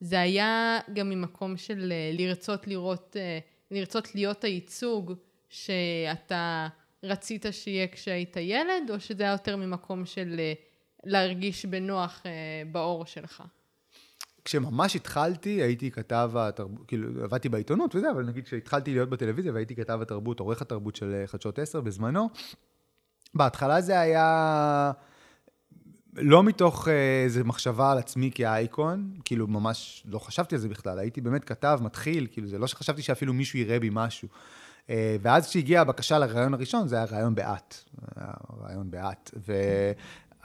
[0.00, 3.38] זה היה גם ממקום של אה, לרצות לראות, אה,
[3.70, 5.14] לרצות להיות הייצוג
[5.48, 6.68] שאתה...
[7.02, 10.52] רצית שיהיה כשהיית ילד, או שזה היה יותר ממקום של אה,
[11.04, 12.30] להרגיש בנוח אה,
[12.72, 13.42] באור שלך?
[14.44, 19.76] כשממש התחלתי, הייתי כתב התרבות, כאילו, עבדתי בעיתונות וזה, אבל נגיד כשהתחלתי להיות בטלוויזיה והייתי
[19.76, 22.28] כתב התרבות, עורך התרבות של אה, חדשות 10 בזמנו,
[23.34, 24.92] בהתחלה זה היה
[26.12, 26.88] לא מתוך
[27.24, 31.80] איזו מחשבה על עצמי כאייקון, כאילו ממש לא חשבתי על זה בכלל, הייתי באמת כתב,
[31.82, 34.28] מתחיל, כאילו זה לא שחשבתי שאפילו מישהו יראה בי משהו.
[34.90, 37.74] אה, ואז כשהגיעה הבקשה לרעיון הראשון, זה היה רעיון באט.
[38.62, 39.30] רעיון באט.
[39.48, 39.52] ו...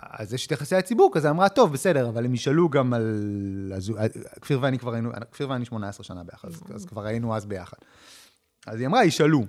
[0.09, 3.73] אז יש את יחסי הציבור כזה, אמרה, טוב, בסדר, אבל הם ישאלו גם על...
[4.41, 7.77] כפיר ואני כבר היינו, כפיר ואני 18 שנה ביחד, אז, אז כבר היינו אז ביחד.
[8.67, 9.43] אז היא אמרה, ישאלו.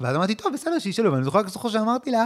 [0.00, 2.24] ואז אמרתי, טוב, בסדר, שישאלו, ואני זוכר זוכר שאמרתי לה,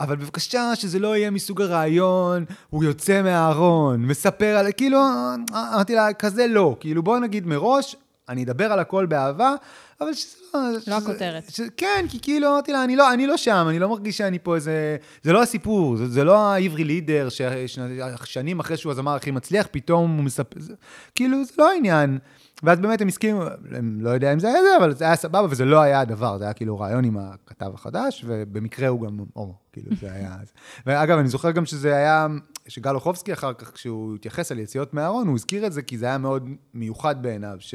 [0.00, 4.72] אבל בבקשה שזה לא יהיה מסוג הרעיון, הוא יוצא מהארון, מספר על...
[4.76, 4.98] כאילו,
[5.50, 6.76] אמרתי לה, כזה לא.
[6.80, 7.96] כאילו, בואו נגיד מראש,
[8.28, 9.54] אני אדבר על הכל באהבה,
[10.00, 10.60] אבל שזה לא...
[10.86, 11.44] לא הכותרת.
[11.76, 14.54] כן, כי כאילו אמרתי לה, אני לא, אני לא שם, אני לא מרגיש שאני פה
[14.54, 14.96] איזה...
[15.22, 20.16] זה לא הסיפור, זה, זה לא העברי לידר, ששנים אחרי שהוא הזמר הכי מצליח, פתאום
[20.16, 20.60] הוא מספר...
[20.60, 20.74] זה,
[21.14, 22.18] כאילו, זה לא העניין.
[22.62, 23.42] ואז באמת הם הסכימו,
[23.74, 26.38] אני לא יודע אם זה היה זה, אבל זה היה סבבה, וזה לא היה הדבר,
[26.38, 30.36] זה היה כאילו רעיון עם הכתב החדש, ובמקרה הוא גם הומו, כאילו זה היה...
[30.86, 32.26] ואגב, אני זוכר גם שזה היה,
[32.68, 36.06] שגל אוחובסקי אחר כך, כשהוא התייחס על יציאות מהארון, הוא הזכיר את זה, כי זה
[36.06, 37.74] היה מאוד מיוחד בעיניו, ש...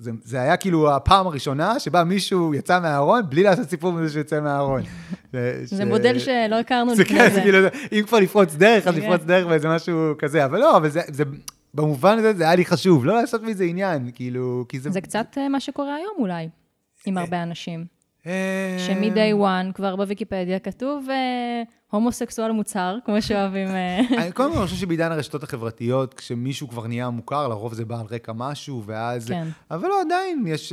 [0.00, 4.20] זה, זה היה כאילו הפעם הראשונה שבה מישהו יצא מהארון בלי לעשות סיפור מזה שהוא
[4.20, 4.82] יוצא מהארון.
[5.32, 5.80] זה ש...
[5.80, 7.34] מודל שלא הכרנו לפני כן, זה.
[7.34, 7.58] זה כאילו,
[7.92, 9.00] אם כבר לפרוץ דרך, אז כן.
[9.00, 11.24] לפרוץ דרך באיזה משהו כזה, אבל לא, אבל זה, זה,
[11.74, 14.90] במובן הזה זה היה לי חשוב, לא לעשות מזה עניין, כאילו, כי זה...
[14.90, 16.48] זה קצת אה, מה שקורה היום אולי,
[17.06, 17.99] עם הרבה אנשים.
[18.26, 23.68] אה, שמ-day one כבר בוויקיפדיה כתוב אה, הומוסקסואל מוצהר, כמו שאוהבים...
[24.34, 28.06] קודם כל, אני חושב שבעידן הרשתות החברתיות, כשמישהו כבר נהיה מוכר, לרוב זה בא על
[28.10, 29.28] רקע משהו, ואז...
[29.28, 29.48] כן.
[29.70, 30.72] אבל לא, עדיין יש...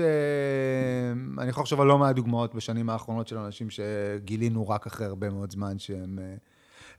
[1.38, 5.30] אני יכול לחשוב על לא מעט דוגמאות בשנים האחרונות של אנשים שגילינו רק אחרי הרבה
[5.30, 6.20] מאוד זמן שהם...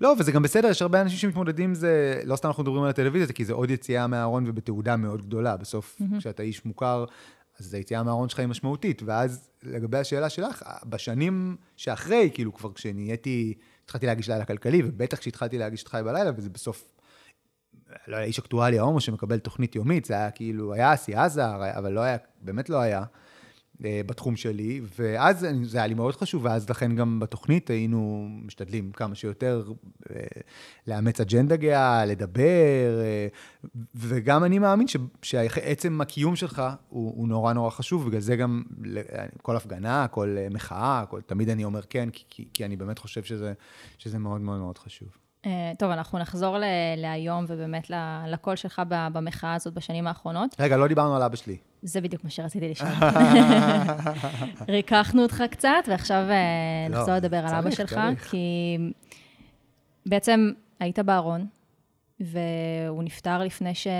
[0.00, 2.90] לא, וזה גם בסדר, יש הרבה אנשים שמתמודדים עם זה, לא סתם אנחנו מדברים על
[2.90, 5.56] הטלוויזיה, כי זה עוד יציאה מהארון ובתעודה מאוד גדולה.
[5.56, 6.18] בסוף, mm-hmm.
[6.18, 7.04] כשאתה איש מוכר,
[7.60, 9.02] אז היציאה מהארון שלך היא משמעותית.
[9.02, 15.58] ואז, לגבי השאלה שלך, בשנים שאחרי, כאילו, כבר כשנהייתי, התחלתי להגיש לילה כלכלי, ובטח כשהתחלתי
[15.58, 16.88] להגיש את חי בלילה, וזה בסוף,
[18.08, 21.92] לא היה איש אקטואלי ההומו שמקבל תוכנית יומית, זה היה כאילו, היה אסי עזר, אבל
[21.92, 23.02] לא היה, באמת לא היה.
[23.84, 28.92] אה, בתחום שלי, ואז זה היה לי מאוד חשוב, ואז לכן גם בתוכנית היינו משתדלים
[28.92, 29.72] כמה שיותר
[30.10, 30.20] אה,
[30.86, 33.28] לאמץ אג'נדה גאה, לדבר, אה,
[33.94, 34.86] וגם אני מאמין
[35.22, 38.62] שעצם הקיום שלך הוא, הוא נורא נורא חשוב, בגלל זה גם
[39.42, 42.98] כל הפגנה, כל אה, מחאה, כל, תמיד אני אומר כן, כי, כי, כי אני באמת
[42.98, 43.52] חושב שזה,
[43.98, 45.27] שזה מאוד מאוד מאוד חשוב.
[45.46, 46.64] אה, טוב, אנחנו נחזור ל-
[46.96, 50.56] להיום ובאמת ל- לקול שלך ב- במחאה הזאת בשנים האחרונות.
[50.60, 51.56] רגע, לא דיברנו על אבא שלי.
[51.82, 52.90] זה בדיוק מה שרציתי לשאול.
[54.68, 56.36] ריככנו אותך קצת, ועכשיו אה,
[56.90, 58.00] לא, נחזור לדבר על אבא שלך.
[58.30, 58.76] כי
[60.06, 61.46] בעצם היית בארון,
[62.20, 63.92] והוא נפטר לפני שהוא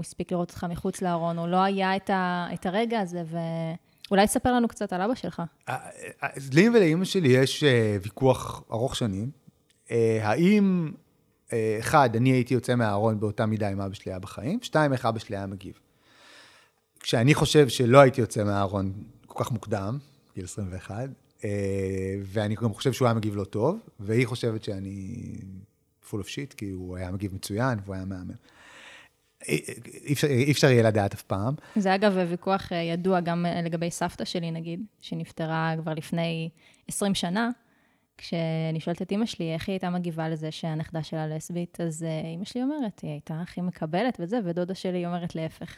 [0.00, 3.22] הספיק לראות אותך מחוץ לארון, או לא היה את, ה, את הרגע הזה,
[4.08, 5.42] ואולי תספר לנו קצת על אבא שלך.
[6.22, 9.30] אז לי ולאימא שלי יש אה, ויכוח ארוך שנים.
[9.90, 10.92] אה, האם,
[11.52, 15.06] אה, אחד, אני הייתי יוצא מהארון באותה מידה אם אבא שלי היה בחיים, שתיים, איך
[15.06, 15.78] אבא שלי היה מגיב.
[17.00, 18.92] כשאני חושב שלא הייתי יוצא מהארון
[19.26, 19.98] כל כך מוקדם,
[20.34, 21.08] גיל 21,
[21.44, 21.50] אה,
[22.22, 25.16] ואני גם חושב שהוא היה מגיב לא טוב, והיא חושבת שאני
[26.10, 28.34] full of shit, כי הוא היה מגיב מצוין והוא היה מהמם.
[29.48, 31.54] אי אפשר, אי אפשר יהיה לדעת אף פעם.
[31.76, 36.50] זה אגב ויכוח ידוע גם לגבי סבתא שלי, נגיד, שנפטרה כבר לפני
[36.88, 37.50] 20 שנה.
[38.20, 42.28] כשאני שואלת את אימא שלי איך היא הייתה מגיבה לזה שהנכדה שלה לסבית, אז אה,
[42.28, 45.76] אימא שלי אומרת, היא הייתה הכי מקבלת וזה, ודודה שלי אומרת להפך.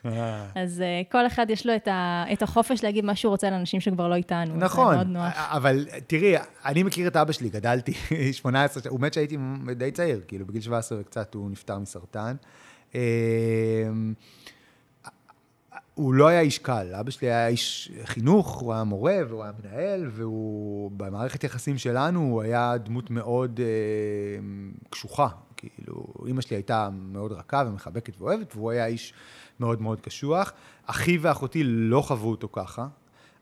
[0.55, 3.81] אז אה, כל אחד יש לו את, ה, את החופש להגיד מה שהוא רוצה לאנשים
[3.81, 4.57] שכבר לא איתנו.
[4.57, 5.16] נכון.
[5.26, 7.92] אבל תראי, אני מכיר את אבא שלי, גדלתי
[8.33, 9.37] 18, הוא מת כשהייתי
[9.76, 12.37] די צעיר, כאילו בגיל 17 וקצת הוא נפטר מסרטן.
[15.94, 19.52] הוא לא היה איש קל, אבא שלי היה איש חינוך, הוא היה מורה והוא היה
[19.62, 23.66] מנהל, והוא, במערכת יחסים שלנו, הוא היה דמות מאוד אה,
[24.90, 25.28] קשוחה.
[25.57, 29.14] כאילו, אימא שלי הייתה מאוד רכה ומחבקת ואוהבת, והוא היה איש
[29.61, 30.52] מאוד מאוד קשוח.
[30.87, 32.87] אחי ואחותי לא חוו אותו ככה,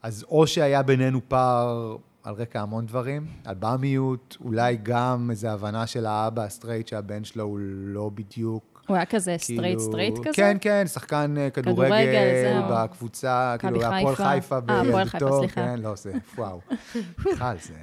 [0.03, 6.07] אז או שהיה בינינו פער על רקע המון דברים, אלבמיות, אולי גם איזו הבנה של
[6.07, 10.33] האבא הסטרייט שהבן שלו הוא לא בדיוק הוא היה כזה סטרייט כאילו- סטרייט כזה?
[10.33, 11.91] כן, כן, שחקן אה, כדורגל.
[12.71, 14.59] בקבוצה, כאילו, הפועל חיפה.
[14.69, 15.55] אה, הפועל חיפה, סליחה.
[15.55, 16.61] כן, לא, זה, וואו,
[17.25, 17.75] בכלל, זה...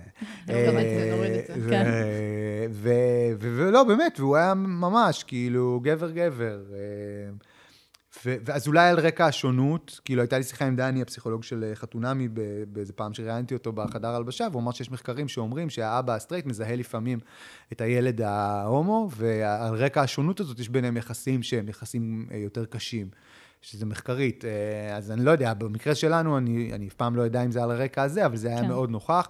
[0.49, 0.65] אה,
[3.39, 6.59] ולא, באמת, והוא היה ממש, כאילו, גבר-גבר.
[8.27, 11.75] ו- ואז אולי על רקע השונות, כאילו הייתה לי שיחה עם דני, הפסיכולוג של אה,
[11.75, 12.27] חתונמי,
[12.67, 17.19] באיזה פעם שראיינתי אותו בחדר הלבשה, והוא אמר שיש מחקרים שאומרים שהאבא הסטרייט מזהה לפעמים
[17.71, 23.07] את הילד ההומו, ועל רקע השונות הזאת יש ביניהם יחסים שהם יחסים אה, יותר קשים.
[23.61, 27.45] שזה מחקרית, אה, אז אני לא יודע, במקרה שלנו, אני, אני אף פעם לא יודע
[27.45, 28.67] אם זה על הרקע הזה, אבל זה היה כן.
[28.67, 29.27] מאוד נוכח.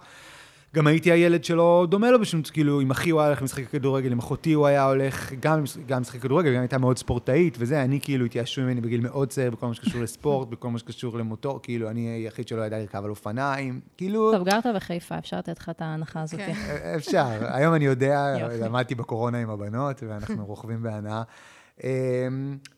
[0.74, 4.12] גם הייתי הילד שלא דומה לו בשום, כאילו, עם אחי הוא היה הולך לשחק כדורגל,
[4.12, 8.00] עם אחותי הוא היה הולך גם, גם לשחק כדורגל, גם הייתה מאוד ספורטאית וזה, אני
[8.02, 11.90] כאילו התייאשו ממני בגיל מאוד צעיר בכל מה שקשור לספורט, בכל מה שקשור למוטור, כאילו,
[11.90, 15.82] אני היחיד שלא ידע לרכב על אופניים, כאילו, טוב, גרת בחיפה, אפשר לתת לך את
[15.82, 16.40] ההנחה הזאת.
[16.40, 16.52] כן.
[16.96, 17.26] אפשר.
[17.40, 18.48] היום אני יודע.
[18.60, 21.22] למדתי בקורונה עם הבנות, ואנחנו רוכבים בהנאה.
[21.84, 21.88] אמ,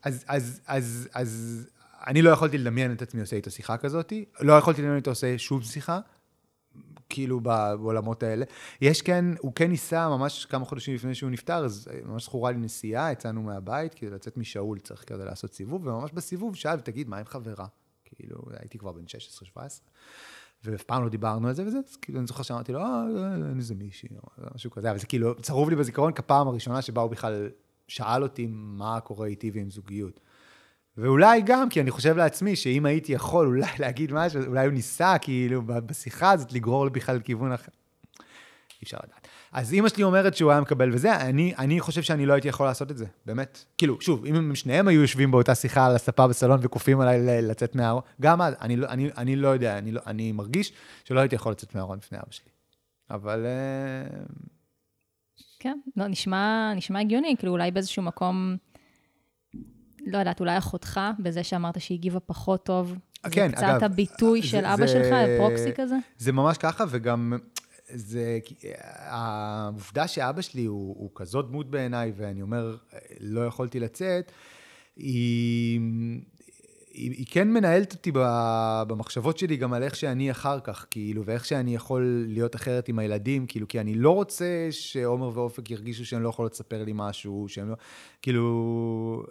[0.05, 1.67] אז, אז, אז, אז
[2.07, 5.39] אני לא יכולתי לדמיין את עצמי עושה איתו שיחה כזאת, לא יכולתי לדמיין אותו עושה
[5.39, 5.99] שום שיחה,
[7.11, 8.45] כאילו בעולמות האלה.
[8.81, 12.59] יש כן, הוא כן ניסה ממש כמה חודשים לפני שהוא נפטר, אז ממש זכורה לי
[12.59, 17.19] נסיעה, יצאנו מהבית, כאילו לצאת משאול צריך כזה לעשות סיבוב, וממש בסיבוב שאל, תגיד, מה
[17.19, 17.67] עם חברה?
[18.05, 19.05] כאילו, הייתי כבר בן
[19.57, 19.61] 16-17.
[20.65, 23.59] ואף פעם לא דיברנו על זה וזה, אז כאילו אני זוכר שאמרתי לו, אה, אין
[23.59, 24.09] איזה מישהי,
[24.55, 27.49] משהו כזה, אבל זה כאילו צרוב לי בזיכרון כפעם הראשונה שבה הוא בכלל
[27.89, 30.21] שאל אותי מה קורה איתי ועם זוגיות.
[30.97, 35.19] ואולי גם, כי אני חושב לעצמי שאם הייתי יכול אולי להגיד משהו, אולי הוא ניסה
[35.19, 37.73] כאילו בשיחה הזאת לגרור בכלל לכיוון אחר.
[38.21, 39.29] אי אפשר לדעת.
[39.53, 42.67] אז אימא שלי אומרת שהוא היה מקבל וזה, אני, אני חושב שאני לא הייתי יכול
[42.67, 43.65] לעשות את זה, באמת.
[43.79, 47.75] כאילו, שוב, אם הם שניהם היו יושבים באותה שיחה על הספה בסלון וכופים עליי לצאת
[47.75, 50.73] מהארון, גם אז, אני, לא- אני, אני לא יודע, אני, לא, אני מרגיש
[51.05, 52.51] שלא הייתי יכול לצאת מהארון לפני אבא שלי.
[53.11, 53.47] אבל...
[53.47, 54.19] אה,
[55.59, 58.57] כן, לא, נשמע, נשמע הגיוני, כאילו אולי באיזשהו מקום,
[60.07, 62.95] לא יודעת, אולי אחותך, בזה שאמרת שהיא הגיבה פחות טוב,
[63.31, 65.97] כן, זה קצת הביטוי זה- של אבא זה- שלך, פרוקסי כזה?
[66.19, 67.33] זה ממש ככה, וגם
[67.95, 68.39] זה,
[68.99, 72.77] העובדה שאבא שלי הוא, הוא כזאת דמות בעיניי, ואני אומר,
[73.21, 74.33] לא יכולתי לצאת,
[74.97, 75.81] היא,
[76.93, 78.13] היא, היא כן מנהלת אותי
[78.89, 82.99] במחשבות שלי גם על איך שאני אחר כך, כאילו, ואיך שאני יכול להיות אחרת עם
[82.99, 87.47] הילדים, כאילו, כי אני לא רוצה שעומר ואופק ירגישו שהם לא יכולות לספר לי משהו,
[87.49, 87.75] שהם לא,
[88.23, 89.23] כאילו...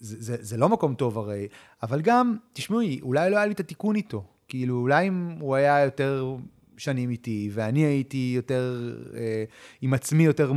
[0.00, 1.48] זה, זה, לא מקום טוב הרי,
[1.82, 4.24] אבל גם, תשמעו, אולי לא היה לי את התיקון איתו.
[4.48, 6.36] כאילו, אולי אם הוא היה יותר
[6.76, 9.44] שנים איתי, ואני הייתי יותר אה,
[9.80, 10.52] עם עצמי יותר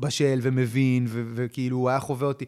[0.00, 2.44] בשל ומבין, ו- וכאילו, הוא היה חווה אותי.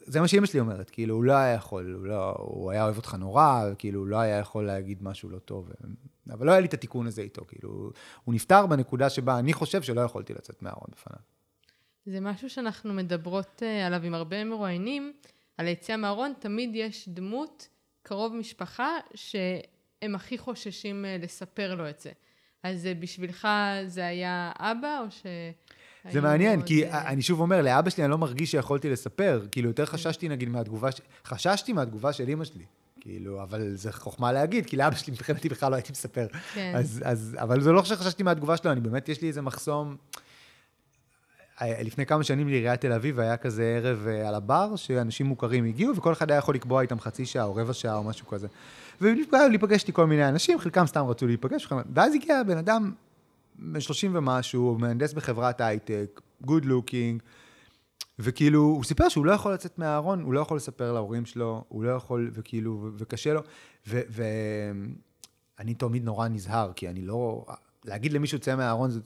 [0.00, 2.96] זה מה שאימא שלי אומרת, כאילו, הוא לא היה יכול, הוא, לא, הוא היה אוהב
[2.96, 5.70] אותך נורא, כאילו, הוא לא היה יכול להגיד משהו לא טוב.
[6.30, 7.90] אבל לא היה לי את התיקון הזה איתו, כאילו,
[8.24, 11.20] הוא נפטר בנקודה שבה אני חושב שלא יכולתי לצאת מהארון בפניו.
[12.06, 15.12] זה משהו שאנחנו מדברות אה, עליו עם הרבה מרואיינים,
[15.56, 17.68] על היציאה מהארון, תמיד יש דמות,
[18.02, 22.10] קרוב משפחה, שהם הכי חוששים אה, לספר לו את זה.
[22.62, 23.48] אז אה, בשבילך
[23.86, 25.26] זה היה אבא, או ש...
[26.10, 26.98] זה מעניין, כי זה...
[26.98, 29.46] אני שוב אומר, לאבא שלי אני לא מרגיש שיכולתי לספר.
[29.52, 31.00] כאילו, יותר חששתי, נגיד, מהתגובה, ש...
[31.24, 32.64] חששתי מהתגובה של אימא שלי.
[33.00, 36.26] כאילו, אבל זה חוכמה להגיד, כי לאבא שלי מבחינתי בכלל לא הייתי מספר.
[36.54, 36.72] כן.
[36.76, 39.96] אז, אז, אבל זה לא שחששתי מהתגובה שלו, אני באמת, יש לי איזה מחסום.
[41.62, 45.96] לפני כמה שנים לעיריית תל אביב היה כזה ערב אה, על הבר, שאנשים מוכרים הגיעו,
[45.96, 48.48] וכל אחד היה יכול לקבוע איתם חצי שעה או רבע שעה או משהו כזה.
[49.00, 52.92] ולהיפגש איתי כל מיני אנשים, חלקם סתם רצו להיפגש, ואז הגיע בן אדם
[53.58, 57.22] בן 30 ומשהו, מהנדס בחברת הייטק, good looking,
[58.18, 61.84] וכאילו, הוא סיפר שהוא לא יכול לצאת מהארון, הוא לא יכול לספר להורים שלו, הוא
[61.84, 63.40] לא יכול, וכאילו, וקשה לו,
[63.86, 67.46] ואני תמיד נורא נזהר, כי אני לא,
[67.84, 69.00] להגיד למישהו צא מהארון, זה,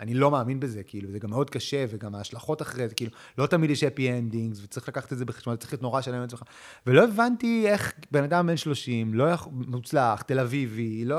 [0.00, 3.46] אני לא מאמין בזה, כאילו, זה גם מאוד קשה, וגם ההשלכות אחרי זה, כאילו, לא
[3.46, 6.42] תמיד יש happy endings, וצריך לקחת את זה בחשבון, צריך להיות נורא שלם לעצמך.
[6.86, 11.16] ולא הבנתי איך בן אדם בן 30, לא יכול, מוצלח, תל אביבי, לא...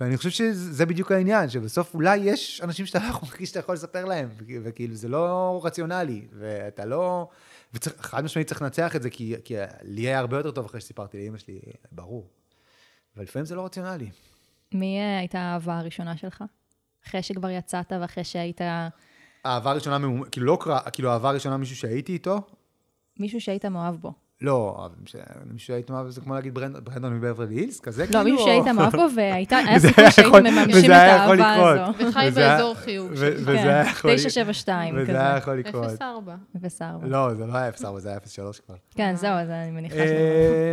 [0.00, 4.04] ואני חושב שזה בדיוק העניין, שבסוף אולי יש אנשים שאתה לא להרגיש שאתה יכול לספר
[4.04, 4.28] להם,
[4.62, 7.28] וכאילו זה לא רציונלי, ואתה לא...
[7.74, 11.24] וחד משמעית צריך לנצח את זה, כי, כי לי היה הרבה יותר טוב אחרי שסיפרתי
[11.24, 11.60] לאמא שלי,
[11.92, 12.28] ברור.
[13.16, 14.10] אבל לפעמים זה לא רציונלי.
[14.74, 16.44] מי אה, הייתה האהבה הראשונה שלך?
[17.06, 18.60] אחרי שכבר יצאת ואחרי שהיית...
[19.46, 19.98] אהבה ראשונה,
[20.30, 22.40] כאילו לא קרה, כאילו אהבה ראשונה מישהו שהייתי איתו?
[23.18, 24.12] מישהו שהיית מאוהב בו.
[24.40, 24.88] לא,
[25.52, 28.18] מישהו שהיית מאוהב זה כמו להגיד ברנדון מברלי הילס, כזה כאילו?
[28.18, 32.08] לא, מישהו שהיית מאוהב בו, והיה סיכוי שהייתם מממשים את האהבה הזו.
[32.08, 33.10] וחי באזור חיוג.
[33.12, 34.26] וזה היה יכול לקרות.
[34.26, 35.02] 972 כזה.
[35.02, 35.90] וזה היה יכול לקרות.
[35.90, 36.02] 0.4.
[36.56, 36.82] 0.4.
[37.02, 38.74] לא, זה לא היה 0.4, זה היה 0.3 כבר.
[38.94, 39.98] כן, זהו, אז אני מניחה ש...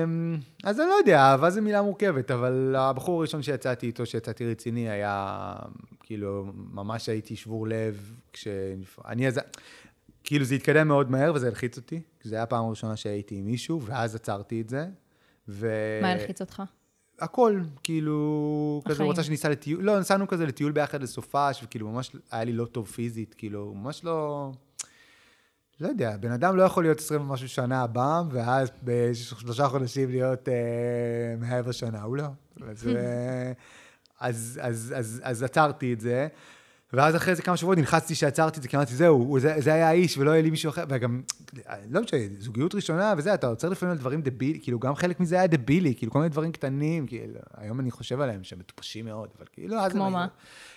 [0.04, 4.52] אמ, אז אני לא יודע, אהבה זו מילה מורכבת, אבל הבחור הראשון שיצאתי איתו, שיצאתי
[4.52, 5.54] רציני, היה,
[6.04, 9.28] כאילו, ממש הייתי שבור לב, כשאני...
[10.28, 12.02] כאילו זה התקדם מאוד מהר וזה הלחיץ אותי.
[12.24, 14.88] זו הייתה הפעם הראשונה שהייתי עם מישהו, ואז עצרתי את זה.
[15.48, 15.70] ו...
[16.02, 16.64] מה הלחיץ אותך?
[17.20, 18.96] הכל, כאילו, החיים.
[18.96, 22.66] כזה רוצה שניסע לטיול, לא, נסענו כזה לטיול ביחד לסופש, וכאילו ממש היה לי לא
[22.66, 24.52] טוב פיזית, כאילו, ממש לא...
[25.80, 30.50] לא יודע, בן אדם לא יכול להיות 20 ומשהו שנה הבא, ואז בשלושה חודשים להיות
[30.50, 32.28] אה, מעבר שנה, הוא לא.
[32.68, 33.52] אז, אה,
[34.20, 36.28] אז, אז, אז, אז עצרתי את זה.
[36.94, 39.88] ואז אחרי איזה כמה שבועות נלחצתי שעצרתי את זה, כי אמרתי, זהו, זה, זה היה
[39.88, 41.22] האיש ולא היה לי מישהו אחר, וגם,
[41.90, 45.36] לא משנה, זוגיות ראשונה וזה, אתה עוצר לפעמים על דברים דבילי, כאילו גם חלק מזה
[45.36, 49.30] היה דבילי, כאילו כל מיני דברים קטנים, כאילו, היום אני חושב עליהם שהם מטופשים מאוד,
[49.38, 49.92] אבל כאילו, אז...
[49.92, 50.28] כמו מה?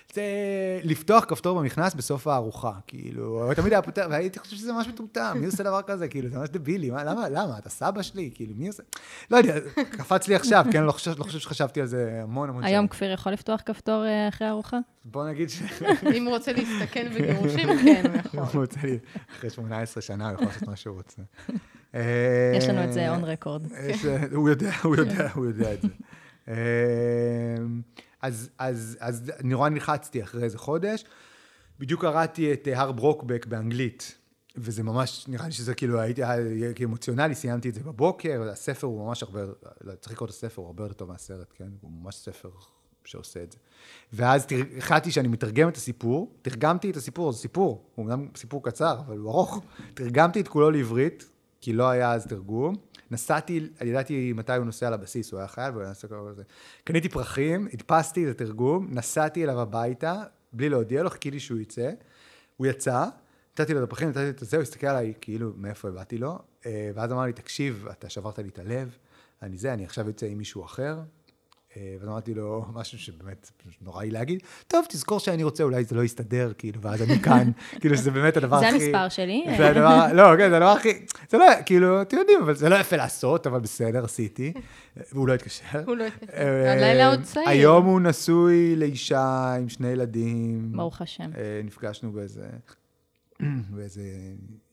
[0.83, 5.45] לפתוח כפתור במכנס בסוף הארוחה, כאילו, תמיד היה פותח, והייתי חושב שזה ממש מטומטם, מי
[5.45, 8.67] עושה דבר כזה, כאילו, זה ממש דבילי, מה, למה, למה, אתה סבא שלי, כאילו, מי
[8.67, 8.83] עושה,
[9.31, 9.55] לא יודע,
[9.91, 12.75] קפץ לי עכשיו, כן, לא חושב, לא חושב שחשבתי על זה המון המון שנים.
[12.75, 14.77] היום כפיר יכול לפתוח כפתור אה, אחרי ארוחה?
[15.05, 15.61] בוא נגיד ש...
[16.15, 18.39] אם הוא רוצה להסתכן בגירושים, כן, הוא יכול.
[18.39, 18.79] הוא רוצה,
[19.37, 21.21] אחרי 18 שנה, הוא יכול לעשות מה שהוא רוצה.
[22.57, 23.61] יש לנו את זה און רקורד.
[24.31, 25.87] הוא יודע, הוא יודע, הוא יודע את זה.
[28.23, 31.05] אה, אז, אז, אז נורא נלחצתי אחרי איזה חודש.
[31.79, 34.17] בדיוק קראתי את הר ברוקבק באנגלית,
[34.55, 36.21] וזה ממש, נראה לי שזה כאילו, הייתי
[36.75, 39.39] כאילו אמוציונלי, סיימתי את זה בבוקר, הספר הוא ממש הרבה,
[39.81, 41.67] לא, צריך לקרוא את הספר, הוא הרבה יותר טוב מהסרט, כן?
[41.81, 42.49] הוא ממש ספר
[43.05, 43.57] שעושה את זה.
[44.13, 48.99] ואז החלטתי שאני מתרגם את הסיפור, תרגמתי את הסיפור, זה סיפור, הוא גם סיפור קצר,
[48.99, 49.61] אבל הוא ארוך.
[49.93, 51.29] תרגמתי את כולו לעברית,
[51.61, 52.75] כי לא היה אז תרגום.
[53.11, 56.43] נסעתי, ידעתי מתי הוא נוסע לבסיס, הוא היה חייל והוא נוסע כל זה.
[56.83, 61.91] קניתי פרחים, הדפסתי את התרגום, נסעתי אליו הביתה, בלי להודיע לו, חיכיתי שהוא יצא.
[62.57, 63.05] הוא יצא,
[63.53, 66.91] נתתי לו את הפרחים, נתתי את זה, הוא הסתכל עליי כאילו מאיפה הבאתי לו, אה,
[66.95, 68.97] ואז אמר לי, תקשיב, אתה שברת לי את הלב,
[69.41, 70.99] אני זה, אני עכשיו יוצא עם מישהו אחר,
[71.75, 76.51] ואז אמרתי לו משהו שבאמת נוראי להגיד, טוב, תזכור שאני רוצה, אולי זה לא יסתדר,
[76.57, 78.79] כאילו, ואז אני כאן, כאילו, שזה באמת הדבר הכי...
[78.79, 79.45] זה המספר שלי.
[79.57, 81.05] זה הדבר, לא, כן, זה הדבר הכי...
[81.29, 84.53] זה לא, כאילו, אתם יודעים, אבל זה לא יפה לעשות, אבל בסדר, עשיתי.
[85.11, 85.83] והוא לא התקשר.
[85.85, 86.33] הוא לא התקשר.
[86.33, 87.49] אה, הלילה עוד צעיר.
[87.49, 90.71] היום הוא נשוי לאישה עם שני ילדים.
[90.71, 91.31] ברוך השם.
[91.37, 92.47] אה, נפגשנו באיזה...
[93.75, 94.01] באיזה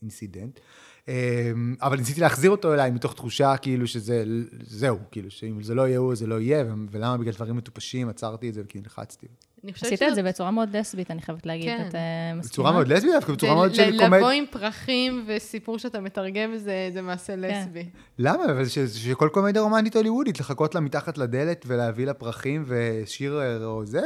[0.01, 0.59] אינסידנט.
[1.07, 4.23] אמ, אבל ניסיתי להחזיר אותו אליי מתוך תחושה כאילו שזה,
[4.61, 8.49] זהו, כאילו שאם זה לא יהיה הוא, זה לא יהיה, ולמה בגלל דברים מטופשים עצרתי
[8.49, 9.27] את זה כי נלחצתי.
[9.67, 11.85] עשית את זה בצורה מאוד לסבית, אני חייבת להגיד, כן.
[11.87, 12.49] את אה, מסכימה?
[12.49, 14.17] בצורה מאוד לסבית, דווקא בצורה מאוד של קומדיה.
[14.17, 17.39] לבוא עם פרחים וסיפור שאתה מתרגם, זה מעשה כן.
[17.39, 17.85] לסבי.
[18.19, 18.45] למה?
[18.45, 24.01] אבל שכל קומדיה רומנטית הוליוודית, לחכות לה מתחת לדלת ולהביא לה פרחים ושיר או זה,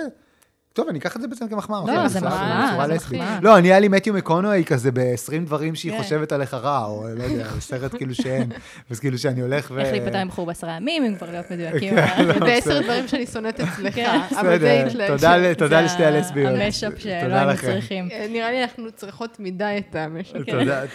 [0.73, 1.79] טוב, אני אקח את זה בעצם כמחמאה.
[1.87, 2.93] לא, אוקיי, זה מחמאה, זה.
[2.95, 3.39] מחמאה.
[3.41, 6.01] לא, נהיה לי מתיו מקונואי כזה ב-20 דברים שהיא כן.
[6.01, 8.51] חושבת עליך רע, או לא יודע, סרט כאילו שאין.
[8.89, 9.79] אז כאילו שאני הולך ו...
[9.79, 11.95] איך להיפטר עם בחור בעשרה ימים, אם כבר להיות מדויקים.
[11.95, 12.81] כן, לא, ועשר בסדר.
[12.81, 14.19] דברים שאני שונאת אצלך, כן.
[14.31, 14.59] זה
[15.13, 15.53] בסדר.
[15.53, 16.51] תודה לשתי הלסביות.
[16.59, 17.51] המשאפ שלא היינו.
[17.61, 18.09] צריכים.
[18.11, 20.35] אה, נראה לי אנחנו צריכות מדי את המשק.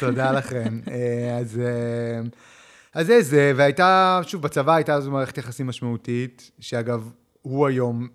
[0.01, 0.81] תודה- לכם.
[0.91, 1.61] אה, אז...
[1.65, 2.21] אה,
[2.95, 7.11] אז זה זה, והייתה, שוב, בצבא הייתה איזו מערכת יחסים משמעותית, שאגב,
[7.43, 8.09] הוא היום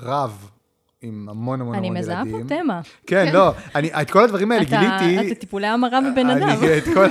[0.00, 0.50] רב
[1.02, 2.48] עם המון המון אני המון מזהה ילדים.
[2.48, 2.80] פה תמה.
[3.06, 5.32] כן, לא, אני, את כל הדברים האלה גיליתי.
[5.32, 6.62] אתה טיפולי המרה בבן אני- אדם.
[6.78, 7.06] את כל,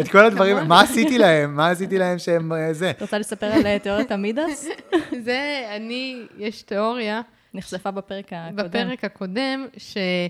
[0.00, 1.56] את כל הדברים, מה עשיתי להם?
[1.56, 2.90] מה עשיתי להם שהם אה, זה?
[2.90, 4.68] את רוצה לספר על אה, תיאוריית המידס?
[5.24, 5.40] זה,
[5.76, 7.20] אני, יש תיאוריה
[7.54, 8.68] נחשפה בפרק הקודם.
[8.68, 10.28] בפרק הקודם, שאני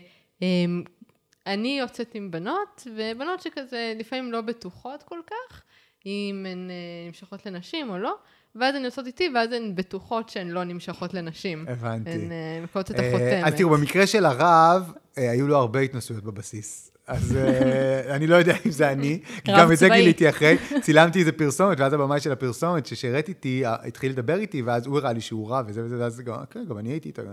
[1.81, 5.63] יוצאת עם בנות, ובנות שכזה לפעמים לא בטוחות כל כך,
[6.07, 6.75] אם הן אה,
[7.07, 8.15] נמשכות לנשים או לא,
[8.55, 11.64] ואז הן יוצאות איתי, ואז הן בטוחות שהן לא נמשכות לנשים.
[11.68, 12.11] הבנתי.
[12.11, 13.44] הן אה, מקבלות את אה, החותמת.
[13.44, 16.91] אז תראו, במקרה של הרב, אה, היו לו הרבה התנסויות בבסיס.
[17.07, 19.88] אז אה, אני לא יודע אם זה אני, גם את זה.
[19.88, 20.57] גיליתי אחרי.
[20.80, 24.98] צילמתי איזה פרסומת, ואז הבמאי של הפרסומת ששירת איתי, אה, התחיל לדבר איתי, ואז הוא
[24.98, 27.26] הראה לי שהוא רב וזה וזה, ואז גם, כן, גם אני הייתי איתו, אה,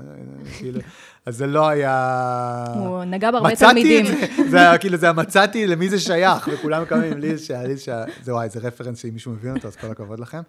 [0.57, 0.79] כאילו,
[1.25, 2.65] אז זה לא היה...
[2.75, 4.05] הוא נגע בהרבה מצאתי תלמידים.
[4.05, 8.03] זה, זה היה כאילו, זה המצאתי למי זה שייך, וכולם קמים לי שה...
[8.23, 10.41] זה וואי, זה רפרנס שאם מישהו מבין אותו, אז כל הכבוד לכם.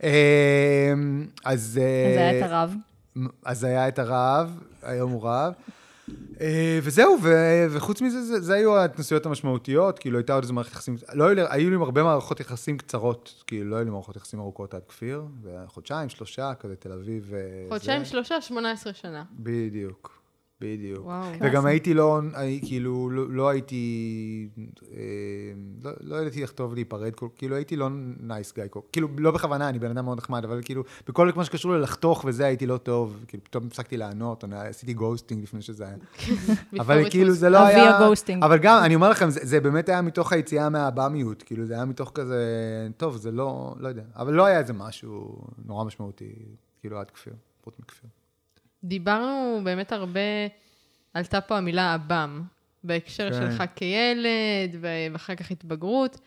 [0.00, 0.10] אז...
[1.44, 2.74] אז היה את הרב.
[3.44, 4.50] אז היה את הרב,
[4.82, 5.52] היום הוא רב.
[6.40, 10.72] אה, וזהו, ו- וחוץ מזה, זה, זה היו ההתנסויות המשמעותיות, כאילו הייתה עוד איזה מערכת
[10.72, 14.16] יחסים, לא היו לי, היו לי הרבה מערכות יחסים קצרות, כאילו לא היו לי מערכות
[14.16, 17.24] יחסים ארוכות עד כפיר, וחודשיים, שלושה, כזה תל אביב.
[17.26, 17.66] וזה.
[17.68, 19.24] חודשיים, שלושה, 18 שנה.
[19.32, 20.21] בדיוק,
[20.62, 21.06] בדיוק.
[21.06, 21.32] וואו.
[21.40, 22.20] וגם הייתי לא,
[22.62, 24.48] כאילו, לא, לא הייתי,
[24.92, 25.02] אה,
[25.84, 27.88] לא, לא ידעתי איך טוב להיפרד, כאילו הייתי לא
[28.20, 31.72] nice guy, כאילו לא בכוונה, אני בן אדם מאוד נחמד, אבל כאילו, בכל מה שקשור
[31.72, 35.96] ללחתוך וזה הייתי לא טוב, כאילו פתאום הפסקתי לענות, אני, עשיתי ghosting לפני שזה היה.
[36.80, 37.98] אבל כאילו זה לא אבי היה...
[37.98, 38.44] ה ghosting.
[38.44, 41.84] אבל גם, אני אומר לכם, זה, זה באמת היה מתוך היציאה מהבאמיות, כאילו זה היה
[41.84, 42.42] מתוך כזה,
[42.96, 46.32] טוב, זה לא, לא יודע, אבל לא היה איזה משהו נורא משמעותי,
[46.80, 48.10] כאילו עד כפיר, פחות מכפיר.
[48.84, 50.20] דיברנו באמת הרבה,
[51.14, 52.42] עלתה פה המילה עב"ם,
[52.84, 53.36] בהקשר כן.
[53.36, 56.20] שלך כילד, ואחר כך התבגרות.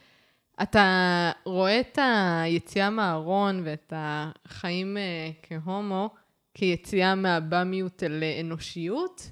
[0.62, 6.10] אתה רואה את היציאה מהארון ואת החיים אה, כהומו
[6.54, 9.32] כיציאה מהבמיות אל אנושיות?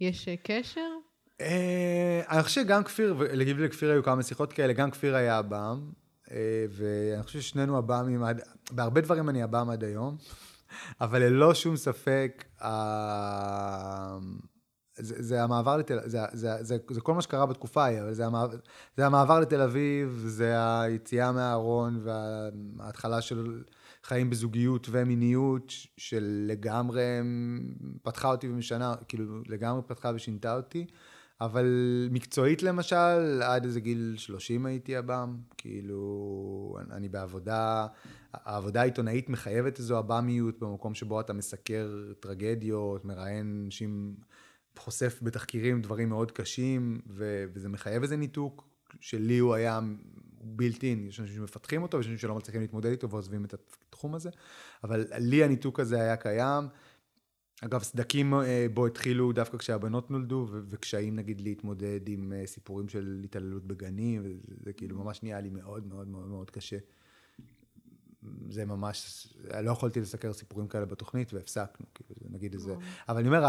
[0.00, 0.90] יש אה, קשר?
[1.40, 5.90] אה, אני חושב שגם כפיר, ולגיבי לכפיר היו כמה שיחות כאלה, גם כפיר היה עב"ם,
[6.70, 8.22] ואני חושב ששנינו עב"מים
[8.70, 10.16] בהרבה דברים אני עב"ם עד היום,
[11.00, 14.18] אבל ללא שום ספק, ה-
[14.98, 18.26] זה, זה המעבר לתל זה, זה, זה, זה כל מה שקרה בתקופה ההיא, אבל זה
[18.26, 18.56] המעבר,
[18.96, 23.62] זה המעבר לתל אביב, זה היציאה מהארון וההתחלה של
[24.04, 27.20] חיים בזוגיות ומיניות, שלגמרי
[28.02, 30.86] פתחה אותי ומשנה, כאילו לגמרי פתחה ושינתה אותי.
[31.40, 31.66] אבל
[32.10, 37.86] מקצועית למשל, עד איזה גיל 30 הייתי עב"ם, כאילו, אני בעבודה,
[38.32, 41.88] העבודה העיתונאית מחייבת איזו עב"מיות במקום שבו אתה מסקר
[42.20, 44.16] טרגדיות, מראיין אנשים,
[44.78, 48.68] חושף בתחקירים דברים מאוד קשים, ו- וזה מחייב איזה ניתוק,
[49.00, 49.80] שלי הוא היה
[50.40, 53.54] בלתי יש אנשים שמפתחים אותו, ויש אנשים שלא מצליחים להתמודד איתו ועוזבים את
[53.88, 54.30] התחום הזה,
[54.84, 56.64] אבל לי הניתוק הזה היה קיים.
[57.64, 63.20] אגב, סדקים אה, בו התחילו דווקא כשהבנות נולדו, וקשיים נגיד להתמודד עם אה, סיפורים של
[63.24, 66.76] התעללות בגנים, וזה זה כאילו ממש נהיה לי מאוד מאוד מאוד מאוד קשה.
[68.50, 69.28] זה ממש,
[69.62, 72.74] לא יכולתי לסקר סיפורים כאלה בתוכנית והפסקנו, כאילו, זה נגיד איזה...
[73.08, 73.42] אבל אני אומר,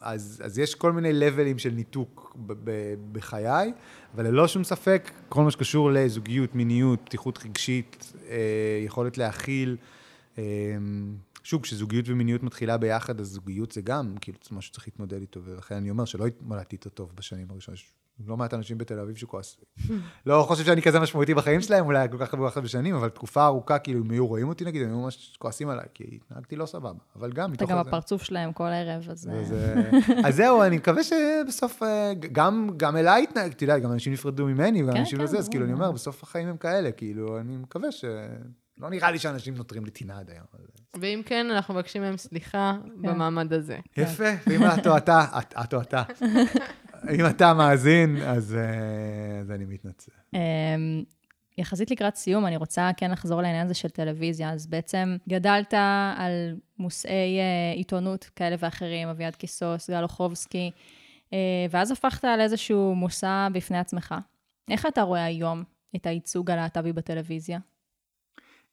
[0.00, 2.36] אז, אז יש כל מיני לבלים של ניתוק
[3.12, 3.72] בחיי,
[4.14, 9.76] אבל ללא שום ספק, כל מה שקשור לזוגיות, מיניות, פתיחות רגשית, אה, יכולת להכיל,
[10.38, 10.42] אה,
[11.42, 15.40] שוב, כשזוגיות ומיניות מתחילה ביחד, אז זוגיות זה גם, כאילו, זה משהו שצריך להתמודד איתו,
[15.44, 17.78] ולכן אני אומר שלא התמודדתי איתו טוב בשנים הראשונות.
[17.78, 17.94] יש
[18.26, 19.64] לא מעט אנשים בתל אביב שכועסים.
[20.26, 23.78] לא חושב שאני כזה משמעותי בחיים שלהם, אולי כל כך הרבה בשנים, אבל תקופה ארוכה,
[23.78, 26.98] כאילו, אם היו רואים אותי נגיד, הם היו ממש כועסים עליי, כי התנהגתי לא סבבה.
[27.16, 29.28] אבל גם אתה מתוך גם הזה- הפרצוף שלהם כל ערב, אז...
[29.28, 33.78] אה, אז, אה, אז זהו, אני מקווה שבסוף, אה, גם, גם אליי התנהג, אתה יודע,
[33.78, 35.72] גם אנשים נפרדו ממני, וגם כן, אנשים כן, לזה, אז כאילו, אני.
[35.72, 38.04] אומר, בסוף החיים הם כאלה, כאילו, אני מקווה ש...
[38.78, 40.44] לא נראה לי שאנשים נותרים לטינה עד היום.
[41.00, 43.02] ואם כן, אנחנו מבקשים מהם סליחה כן.
[43.02, 43.78] במעמד הזה.
[43.96, 45.24] יפה, ואם את או אתה,
[45.60, 46.02] את- או אתה,
[47.18, 50.12] אם אתה מאזין, אז אה, אני מתנצל.
[50.34, 50.38] אמ,
[51.58, 54.50] יחסית לקראת סיום, אני רוצה כן לחזור לעניין הזה של טלוויזיה.
[54.50, 55.74] אז בעצם גדלת
[56.16, 60.70] על מושאי אה, עיתונות כאלה ואחרים, אביעד קיסוס, גל אוחובסקי,
[61.32, 61.38] אה,
[61.70, 64.14] ואז הפכת לאיזשהו מושא בפני עצמך.
[64.70, 65.62] איך אתה רואה היום
[65.96, 67.58] את הייצוג הלהט"בי בטלוויזיה?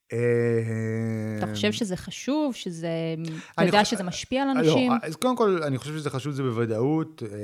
[0.09, 2.89] אתה אה, חושב שזה חשוב, שזה...
[3.53, 4.91] אתה יודע שזה משפיע על לא, אנשים?
[5.03, 7.23] אז קודם כל, אני חושב שזה חשוב, זה בוודאות.
[7.23, 7.37] אה,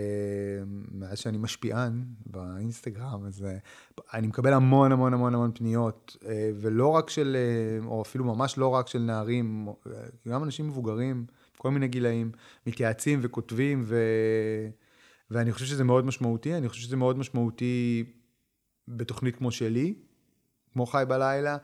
[0.91, 3.57] מאז שאני משפיען באינסטגרם, אז אה,
[4.13, 6.17] אני מקבל המון המון המון המון פניות,
[6.61, 7.37] ולא רק של,
[7.85, 9.67] או אפילו ממש לא רק של נערים,
[10.27, 11.25] גם אנשים מבוגרים,
[11.57, 12.31] כל מיני גילאים,
[12.67, 13.97] מתייעצים וכותבים, ו...
[15.31, 16.57] ואני חושב שזה מאוד משמעותי.
[16.57, 18.03] אני חושב שזה מאוד משמעותי
[18.87, 19.93] בתוכנית כמו שלי,
[20.73, 21.57] כמו חי בלילה,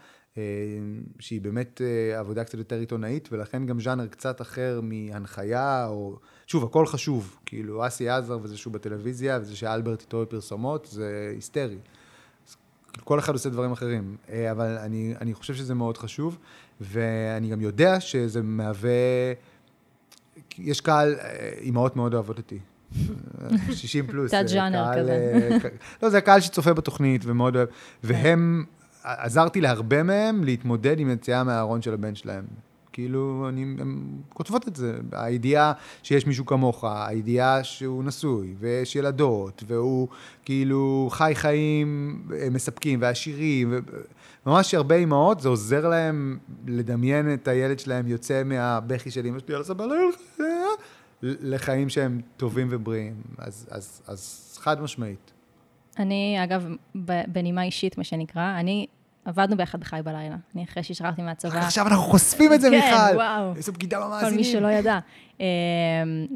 [1.19, 6.19] שהיא באמת אה, עבודה קצת יותר עיתונאית, ולכן גם ז'אנר קצת אחר מהנחיה, או...
[6.47, 7.37] שוב, הכל חשוב.
[7.45, 11.77] כאילו, אסי עזר וזה שהוא בטלוויזיה, וזה שאלברט איתו בפרסומות, זה היסטרי.
[13.03, 14.15] כל אחד עושה דברים אחרים.
[14.29, 16.37] אה, אבל אני, אני חושב שזה מאוד חשוב,
[16.81, 18.91] ואני גם יודע שזה מהווה...
[20.57, 22.59] יש קהל, אה, אימהות מאוד אוהבות אותי.
[23.41, 24.31] אה, 60 פלוס.
[24.31, 25.11] תת אה, ז'אנר קהל, כזה.
[25.51, 25.69] אה,
[26.03, 27.67] לא, זה הקהל שצופה בתוכנית ומאוד אוהב.
[28.03, 28.65] והם,
[29.03, 32.45] עזרתי להרבה מהם להתמודד עם יציאה מהארון של הבן שלהם.
[32.93, 33.99] כאילו, אני, הן
[34.33, 34.99] כותבות את זה.
[35.11, 35.73] הידיעה
[36.03, 40.07] שיש מישהו כמוך, הידיעה שהוא נשוי, ויש ילדות, והוא
[40.45, 43.73] כאילו חי חיים אה, מספקים ועשירים.
[44.45, 46.37] ממש הרבה אימהות, זה עוזר להם
[46.67, 49.95] לדמיין את הילד שלהם יוצא מהבכי של אמא שלי על הסבבה,
[51.23, 53.13] לחיים שהם טובים ובריאים.
[53.37, 55.30] אז, אז, אז חד משמעית.
[56.01, 56.67] אני, אגב,
[57.27, 58.87] בנימה אישית, מה שנקרא, אני,
[59.25, 60.35] עבדנו ביחד בחי בלילה.
[60.55, 61.59] אני אחרי שהשתחררתי מהצבא.
[61.59, 63.15] עכשיו אנחנו חושפים את זה, כן, מיכל.
[63.15, 63.55] וואו.
[63.55, 64.35] איזו בגידה כל במאזינים.
[64.35, 64.99] מי שלא ידע.
[65.39, 65.45] אמ,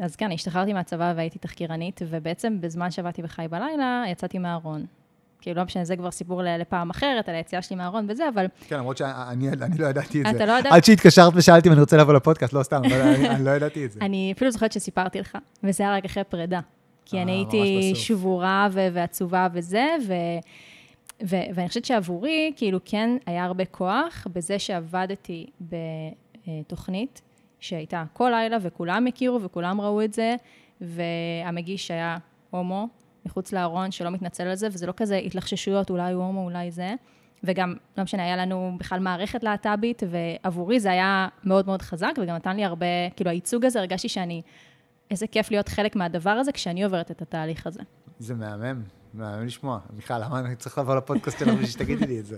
[0.01, 4.85] אז כן, השתחררתי מהצבא והייתי תחקירנית, ובעצם בזמן שעבדתי בחי בלילה, יצאתי מהארון.
[5.41, 8.77] כאילו, לא משנה, זה כבר סיפור לפעם אחרת, על היציאה שלי מהארון וזה, אבל כן,
[8.77, 10.31] למרות שאני אני לא ידעתי את זה.
[10.31, 10.73] אתה לא ידעת?
[10.73, 12.81] עד שהתקשרת ושאלתי אם אני רוצה לבוא לפודקאסט, לא סתם,
[13.29, 13.99] אני לא ידעתי את זה.
[14.01, 16.59] אני אפילו זוכרת שסיפרתי לך, וזה היה רק אחרי פרידה.
[17.05, 17.95] כי אה, אני ממש הייתי.
[17.95, 20.13] שבורה ו- ועצובה וזה, ו...
[21.23, 27.21] ו- ואני חושבת שעבורי, כאילו, כן היה הרבה כוח בזה שעבדתי בתוכנית
[27.59, 30.35] שהייתה כל לילה, וכולם הכירו וכולם ראו את זה,
[30.81, 32.17] והמגיש היה
[32.49, 32.87] הומו,
[33.25, 36.93] מחוץ לארון, שלא מתנצל על זה, וזה לא כזה התלחששויות, אולי הוא הומו, אולי זה.
[37.43, 42.35] וגם, לא משנה, היה לנו בכלל מערכת להט"בית, ועבורי זה היה מאוד מאוד חזק, וגם
[42.35, 42.85] נתן לי הרבה,
[43.15, 44.41] כאילו, הייצוג הזה, הרגשתי שאני,
[45.11, 47.81] איזה כיף להיות חלק מהדבר הזה כשאני עוברת את התהליך הזה.
[48.19, 48.81] זה מהמם,
[49.13, 49.79] מהמם לשמוע.
[49.95, 52.37] מיכל, למה אני צריך לבוא לפודקאסט שלנו בשביל שתגידי לי את זה?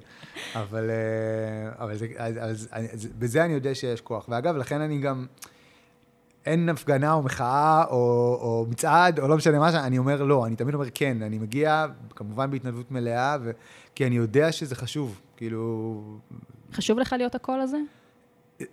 [0.55, 4.25] אבל, אה, אבל זה, אז, אז, אז, בזה אני יודע שיש כוח.
[4.29, 5.25] ואגב, לכן אני גם,
[6.45, 7.95] אין הפגנה או מחאה או,
[8.41, 11.85] או מצעד או לא משנה מה, אני אומר לא, אני תמיד אומר כן, אני מגיע
[12.09, 13.51] כמובן בהתנדבות מלאה, ו,
[13.95, 15.21] כי אני יודע שזה חשוב.
[15.37, 16.01] כאילו,
[16.73, 17.77] חשוב לך להיות הקול הזה?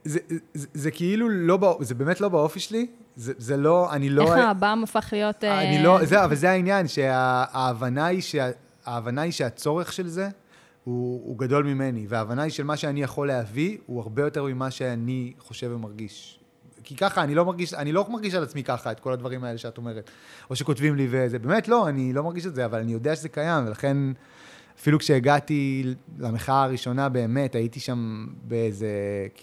[0.04, 0.18] זה,
[0.54, 4.22] זה, זה כאילו לא, בא- זה באמת לא באופי שלי, זה, זה לא, אני לא...
[4.22, 5.44] איך האב"ם הפך להיות...
[5.44, 8.50] אה, אני לא, זה, אבל זה העניין, שההבנה היא, שה,
[8.86, 10.28] ההבנה היא שהצורך של זה
[10.84, 14.70] הוא, הוא גדול ממני, וההבנה היא של מה שאני יכול להביא הוא הרבה יותר ממה
[14.70, 16.38] שאני חושב ומרגיש.
[16.84, 19.58] כי ככה, אני לא מרגיש, אני לא מרגיש על עצמי ככה את כל הדברים האלה
[19.58, 20.10] שאת אומרת,
[20.50, 23.28] או שכותבים לי וזה, באמת לא, אני לא מרגיש את זה, אבל אני יודע שזה
[23.28, 23.96] קיים, ולכן
[24.78, 25.84] אפילו כשהגעתי
[26.18, 28.88] למחאה הראשונה באמת, הייתי שם באיזה,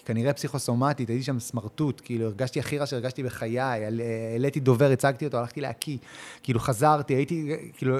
[0.04, 4.00] כנראה פסיכוסומטית, הייתי שם סמרטוט, כאילו הרגשתי הכי רע שהרגשתי בחיי, העל-
[4.32, 5.96] העליתי דובר, הצגתי אותו, הלכתי להקיא,
[6.42, 7.96] כאילו חזרתי, הייתי, כאילו,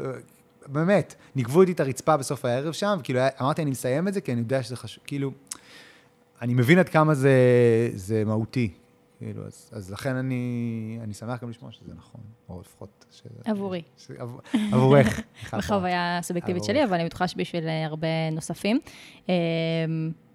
[0.67, 4.33] באמת, ניגבו איתי את הרצפה בסוף הערב שם, וכאילו אמרתי, אני מסיים את זה, כי
[4.33, 5.33] אני יודע שזה חשוב, כאילו,
[6.43, 7.33] אני מבין עד כמה זה,
[7.95, 8.71] זה מהותי,
[9.23, 13.05] כאילו, אז, אז לכן אני, אני שמח גם לשמוע שזה נכון, או לפחות...
[13.11, 13.23] ש...
[13.45, 13.83] עבורי.
[13.97, 14.11] ש...
[14.11, 14.41] עבור,
[14.73, 15.21] עבורך.
[15.59, 16.65] בחוויה הסובייקטיבית.
[16.65, 18.81] שלי, אבל אני בטוחה שבשביל אה, הרבה נוספים.
[19.29, 19.35] אה,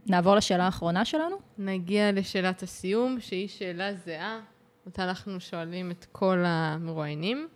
[0.05, 1.35] נעבור לשאלה האחרונה שלנו.
[1.57, 4.39] נגיע לשאלת הסיום, שהיא שאלה זהה,
[4.85, 7.47] אותה אנחנו שואלים את כל המרואיינים,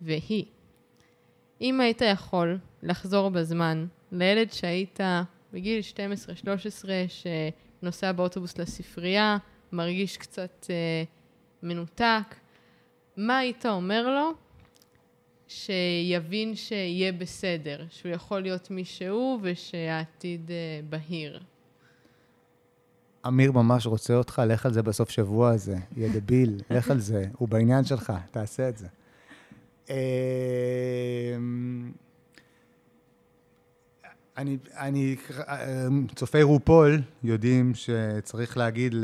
[0.00, 0.44] והיא,
[1.60, 5.00] אם היית יכול לחזור בזמן לילד שהיית
[5.52, 5.80] בגיל
[6.44, 9.38] 12-13, שנוסע באוטובוס לספרייה,
[9.72, 11.04] מרגיש קצת אה,
[11.62, 12.34] מנותק,
[13.16, 14.32] מה היית אומר לו
[15.48, 21.40] שיבין שיהיה בסדר, שהוא יכול להיות מי שהוא ושהעתיד אה, בהיר?
[23.26, 25.76] אמיר ממש רוצה אותך, לך על זה בסוף שבוע הזה.
[25.96, 27.24] יא דביל, לך על זה.
[27.38, 28.86] הוא בעניין שלך, תעשה את זה.
[34.36, 35.16] אני, אני,
[35.86, 38.94] אמ, צופי רופול יודעים שצריך להגיד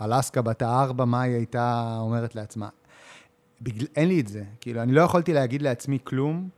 [0.00, 2.68] לאלסקה בת הארבע מה היא הייתה אומרת לעצמה.
[3.62, 4.44] בגל, אין לי את זה.
[4.60, 6.48] כאילו, אני לא יכולתי להגיד לעצמי כלום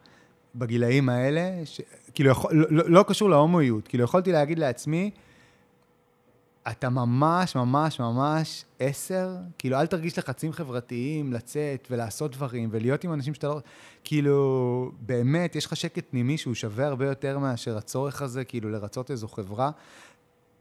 [0.55, 1.81] בגילאים האלה, ש,
[2.15, 3.89] כאילו, יכול, לא, לא, לא קשור להומואיות.
[3.89, 5.11] כאילו, יכולתי להגיד לעצמי,
[6.71, 13.13] אתה ממש, ממש, ממש עשר, כאילו, אל תרגיש לחצים חברתיים לצאת ולעשות דברים ולהיות עם
[13.13, 13.61] אנשים שאתה לא...
[14.05, 19.11] כאילו, באמת, יש לך שקט פנימי שהוא שווה הרבה יותר מאשר הצורך הזה, כאילו, לרצות
[19.11, 19.71] איזו חברה.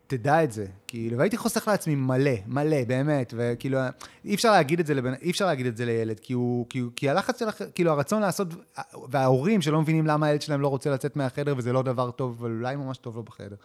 [0.08, 3.80] תדע את זה, כאילו, והייתי חוסך לעצמי מלא, מלא, באמת, וכאילו,
[4.26, 6.82] אי אפשר להגיד את זה לבן, אי אפשר להגיד את זה לילד, כי הוא, כי,
[6.95, 8.47] כי הלחץ שלך, כאילו, הרצון לעשות,
[9.12, 12.51] וההורים שלא מבינים למה הילד שלהם לא רוצה לצאת מהחדר, וזה לא דבר טוב, אבל
[12.51, 13.56] אולי ממש טוב לו בחדר.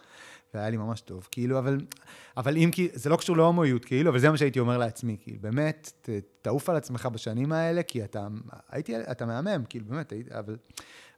[0.53, 1.77] והיה לי ממש טוב, כאילו, אבל,
[2.37, 5.37] אבל אם כי, זה לא קשור להומואיות, כאילו, אבל זה מה שהייתי אומר לעצמי, כאילו,
[5.41, 6.09] באמת, ת,
[6.41, 8.27] תעוף על עצמך בשנים האלה, כי אתה,
[8.69, 10.57] הייתי, אתה מהמם, כאילו, באמת, הייתי, אבל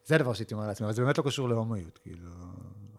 [0.05, 2.29] זה הדבר שהייתי אומר לעצמי, אבל זה באמת לא קשור להומואיות, כאילו,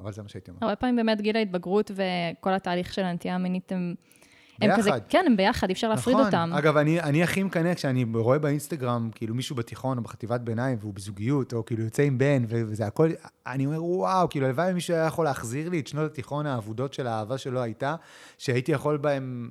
[0.00, 0.58] אבל זה מה שהייתי אומר.
[0.62, 3.94] הרבה פעמים באמת גיל ההתבגרות וכל התהליך של הנטייה המינית הם...
[4.60, 4.80] הם ביחד.
[4.80, 6.26] כזה, כן, הם ביחד, אי אפשר להפריד נכון.
[6.26, 6.50] אותם.
[6.52, 10.94] אגב, אני, אני הכי מקנא כשאני רואה באינסטגרם, כאילו מישהו בתיכון או בחטיבת ביניים, והוא
[10.94, 13.10] בזוגיות, או כאילו יוצא עם בן, וזה הכל,
[13.46, 16.94] אני אומר, וואו, כאילו, הלוואי אם מישהו היה יכול להחזיר לי את שנות התיכון האבודות
[16.94, 17.94] של האהבה שלו הייתה,
[18.38, 19.50] שהייתי יכול בהם,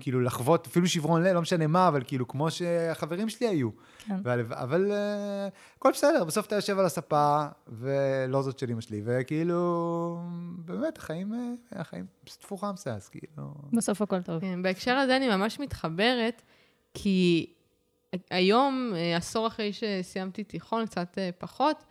[0.00, 3.70] כאילו, לחוות אפילו שברון לב, לא משנה מה, אבל כאילו, כמו שהחברים שלי היו.
[4.06, 4.16] כן.
[4.24, 9.02] והלב- אבל אה, הכל בסדר, בסוף אתה יושב על הספה, ולא זאת של אמא שלי,
[9.04, 10.18] וכאילו,
[10.58, 12.06] באמת, החיים, אה, החיים
[12.56, 13.54] חמסה, אז כאילו...
[13.72, 14.40] בסוף הכל טוב.
[14.40, 16.42] כן, בהקשר הזה אני ממש מתחברת,
[16.94, 17.52] כי
[18.30, 21.84] היום, אה, עשור אחרי שסיימתי תיכון, קצת פחות,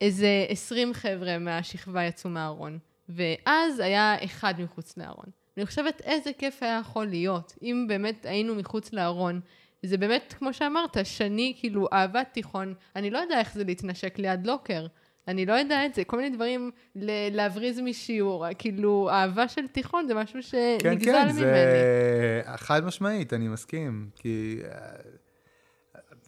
[0.00, 2.78] איזה 20 חבר'ה מהשכבה יצאו מהארון.
[3.08, 5.26] ואז היה אחד מחוץ לארון.
[5.56, 9.40] אני חושבת איזה כיף היה יכול להיות, אם באמת היינו מחוץ לארון.
[9.82, 12.74] זה באמת, כמו שאמרת, שני, כאילו, אהבת תיכון.
[12.96, 14.86] אני לא יודע איך זה להתנשק ליד לוקר.
[15.28, 16.04] אני לא יודע את זה.
[16.04, 18.46] כל מיני דברים, ל- להבריז משיעור.
[18.58, 21.34] כאילו, אהבה של תיכון זה משהו שנגזל כן, ממני.
[21.34, 24.10] כן, זה חד משמעית, אני מסכים.
[24.14, 24.60] כי...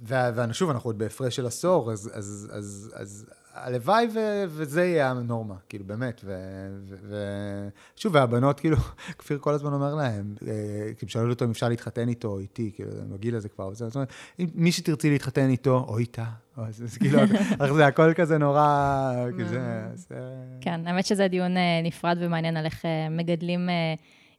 [0.09, 5.11] ו- ושוב, אנחנו עוד בהפרש של עשור, אז, אז, אז, אז הלוואי ו- וזה יהיה
[5.11, 6.21] הנורמה, כאילו, באמת.
[6.25, 8.77] ושוב, ו- ו- והבנות, כאילו,
[9.19, 10.53] כפיר כל הזמן אומר להם, אה,
[10.99, 13.95] כאילו, שאלו אותו אם אפשר להתחתן איתו או איתי, כאילו, הם בגיל הזה כבר, זאת
[13.95, 14.13] אומרת,
[14.55, 16.25] מי שתרצי להתחתן איתו, או איתה,
[16.59, 17.19] או, אז, אז כאילו,
[17.61, 19.83] אז זה הכל כזה נורא, כאילו, זה...
[19.95, 20.15] זה-
[20.61, 23.69] כן, האמת שזה דיון אה, נפרד ומעניין על איך אה, מגדלים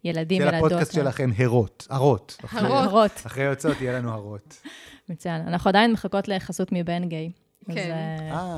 [0.03, 0.57] ילדים, זה ילדות.
[0.65, 2.37] לפודקאסט שלכם, הרות, הרות.
[2.51, 3.11] הרות.
[3.25, 4.61] אחרי יוצאות יהיה לנו הרות.
[5.09, 5.41] מצוין.
[5.41, 7.31] אנחנו עדיין מחכות לחסות מבן גיי.
[7.67, 7.91] כן.
[8.31, 8.57] אה, אה,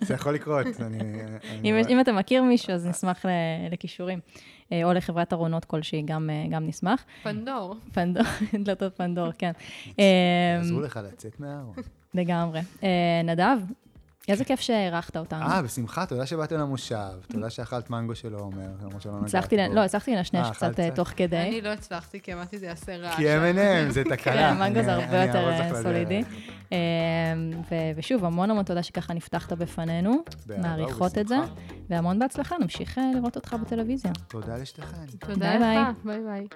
[0.00, 0.66] זה יכול לקרות.
[1.64, 3.28] אם, אתה מכיר מישהו, אז נשמח ל-
[3.72, 4.18] לכישורים.
[4.72, 7.04] אה, או לחברת ארונות כלשהי, גם, גם נשמח.
[7.22, 7.74] פנדור.
[7.92, 8.22] פנדור,
[8.64, 9.52] דלתות פנדור, כן.
[10.58, 11.74] יעזרו לך לצאת מהארון.
[12.14, 12.60] לגמרי.
[13.24, 13.58] נדב,
[14.28, 15.42] איזה כיף שהערכת אותנו.
[15.42, 16.96] אה, בשמחה, תודה שבאתם למושב.
[17.32, 19.56] תודה שאכלת מנגו של עומר, למרות שלא נגעת הצלחתי.
[19.56, 20.96] לא, הצלחתי לנשנש אה, קצת אה, קצת?
[20.96, 21.36] תוך כדי.
[21.36, 23.16] אני לא הצלחתי, כי אמרתי זה יעשה רעש.
[23.16, 24.52] כי M&M, זה תקלה.
[24.52, 25.82] כן, מנגו זה הרבה יותר אה.
[25.82, 26.22] סולידי.
[27.70, 30.24] ו- ושוב, המון המון תודה שככה נפתחת בפנינו,
[30.58, 31.36] מעריכות את זה.
[31.90, 34.12] והמון בהצלחה, נמשיך לראות אותך בטלוויזיה.
[34.28, 35.06] תודה לשתיכן.
[35.18, 35.54] תודה.
[35.58, 36.46] לך, ביי ביי.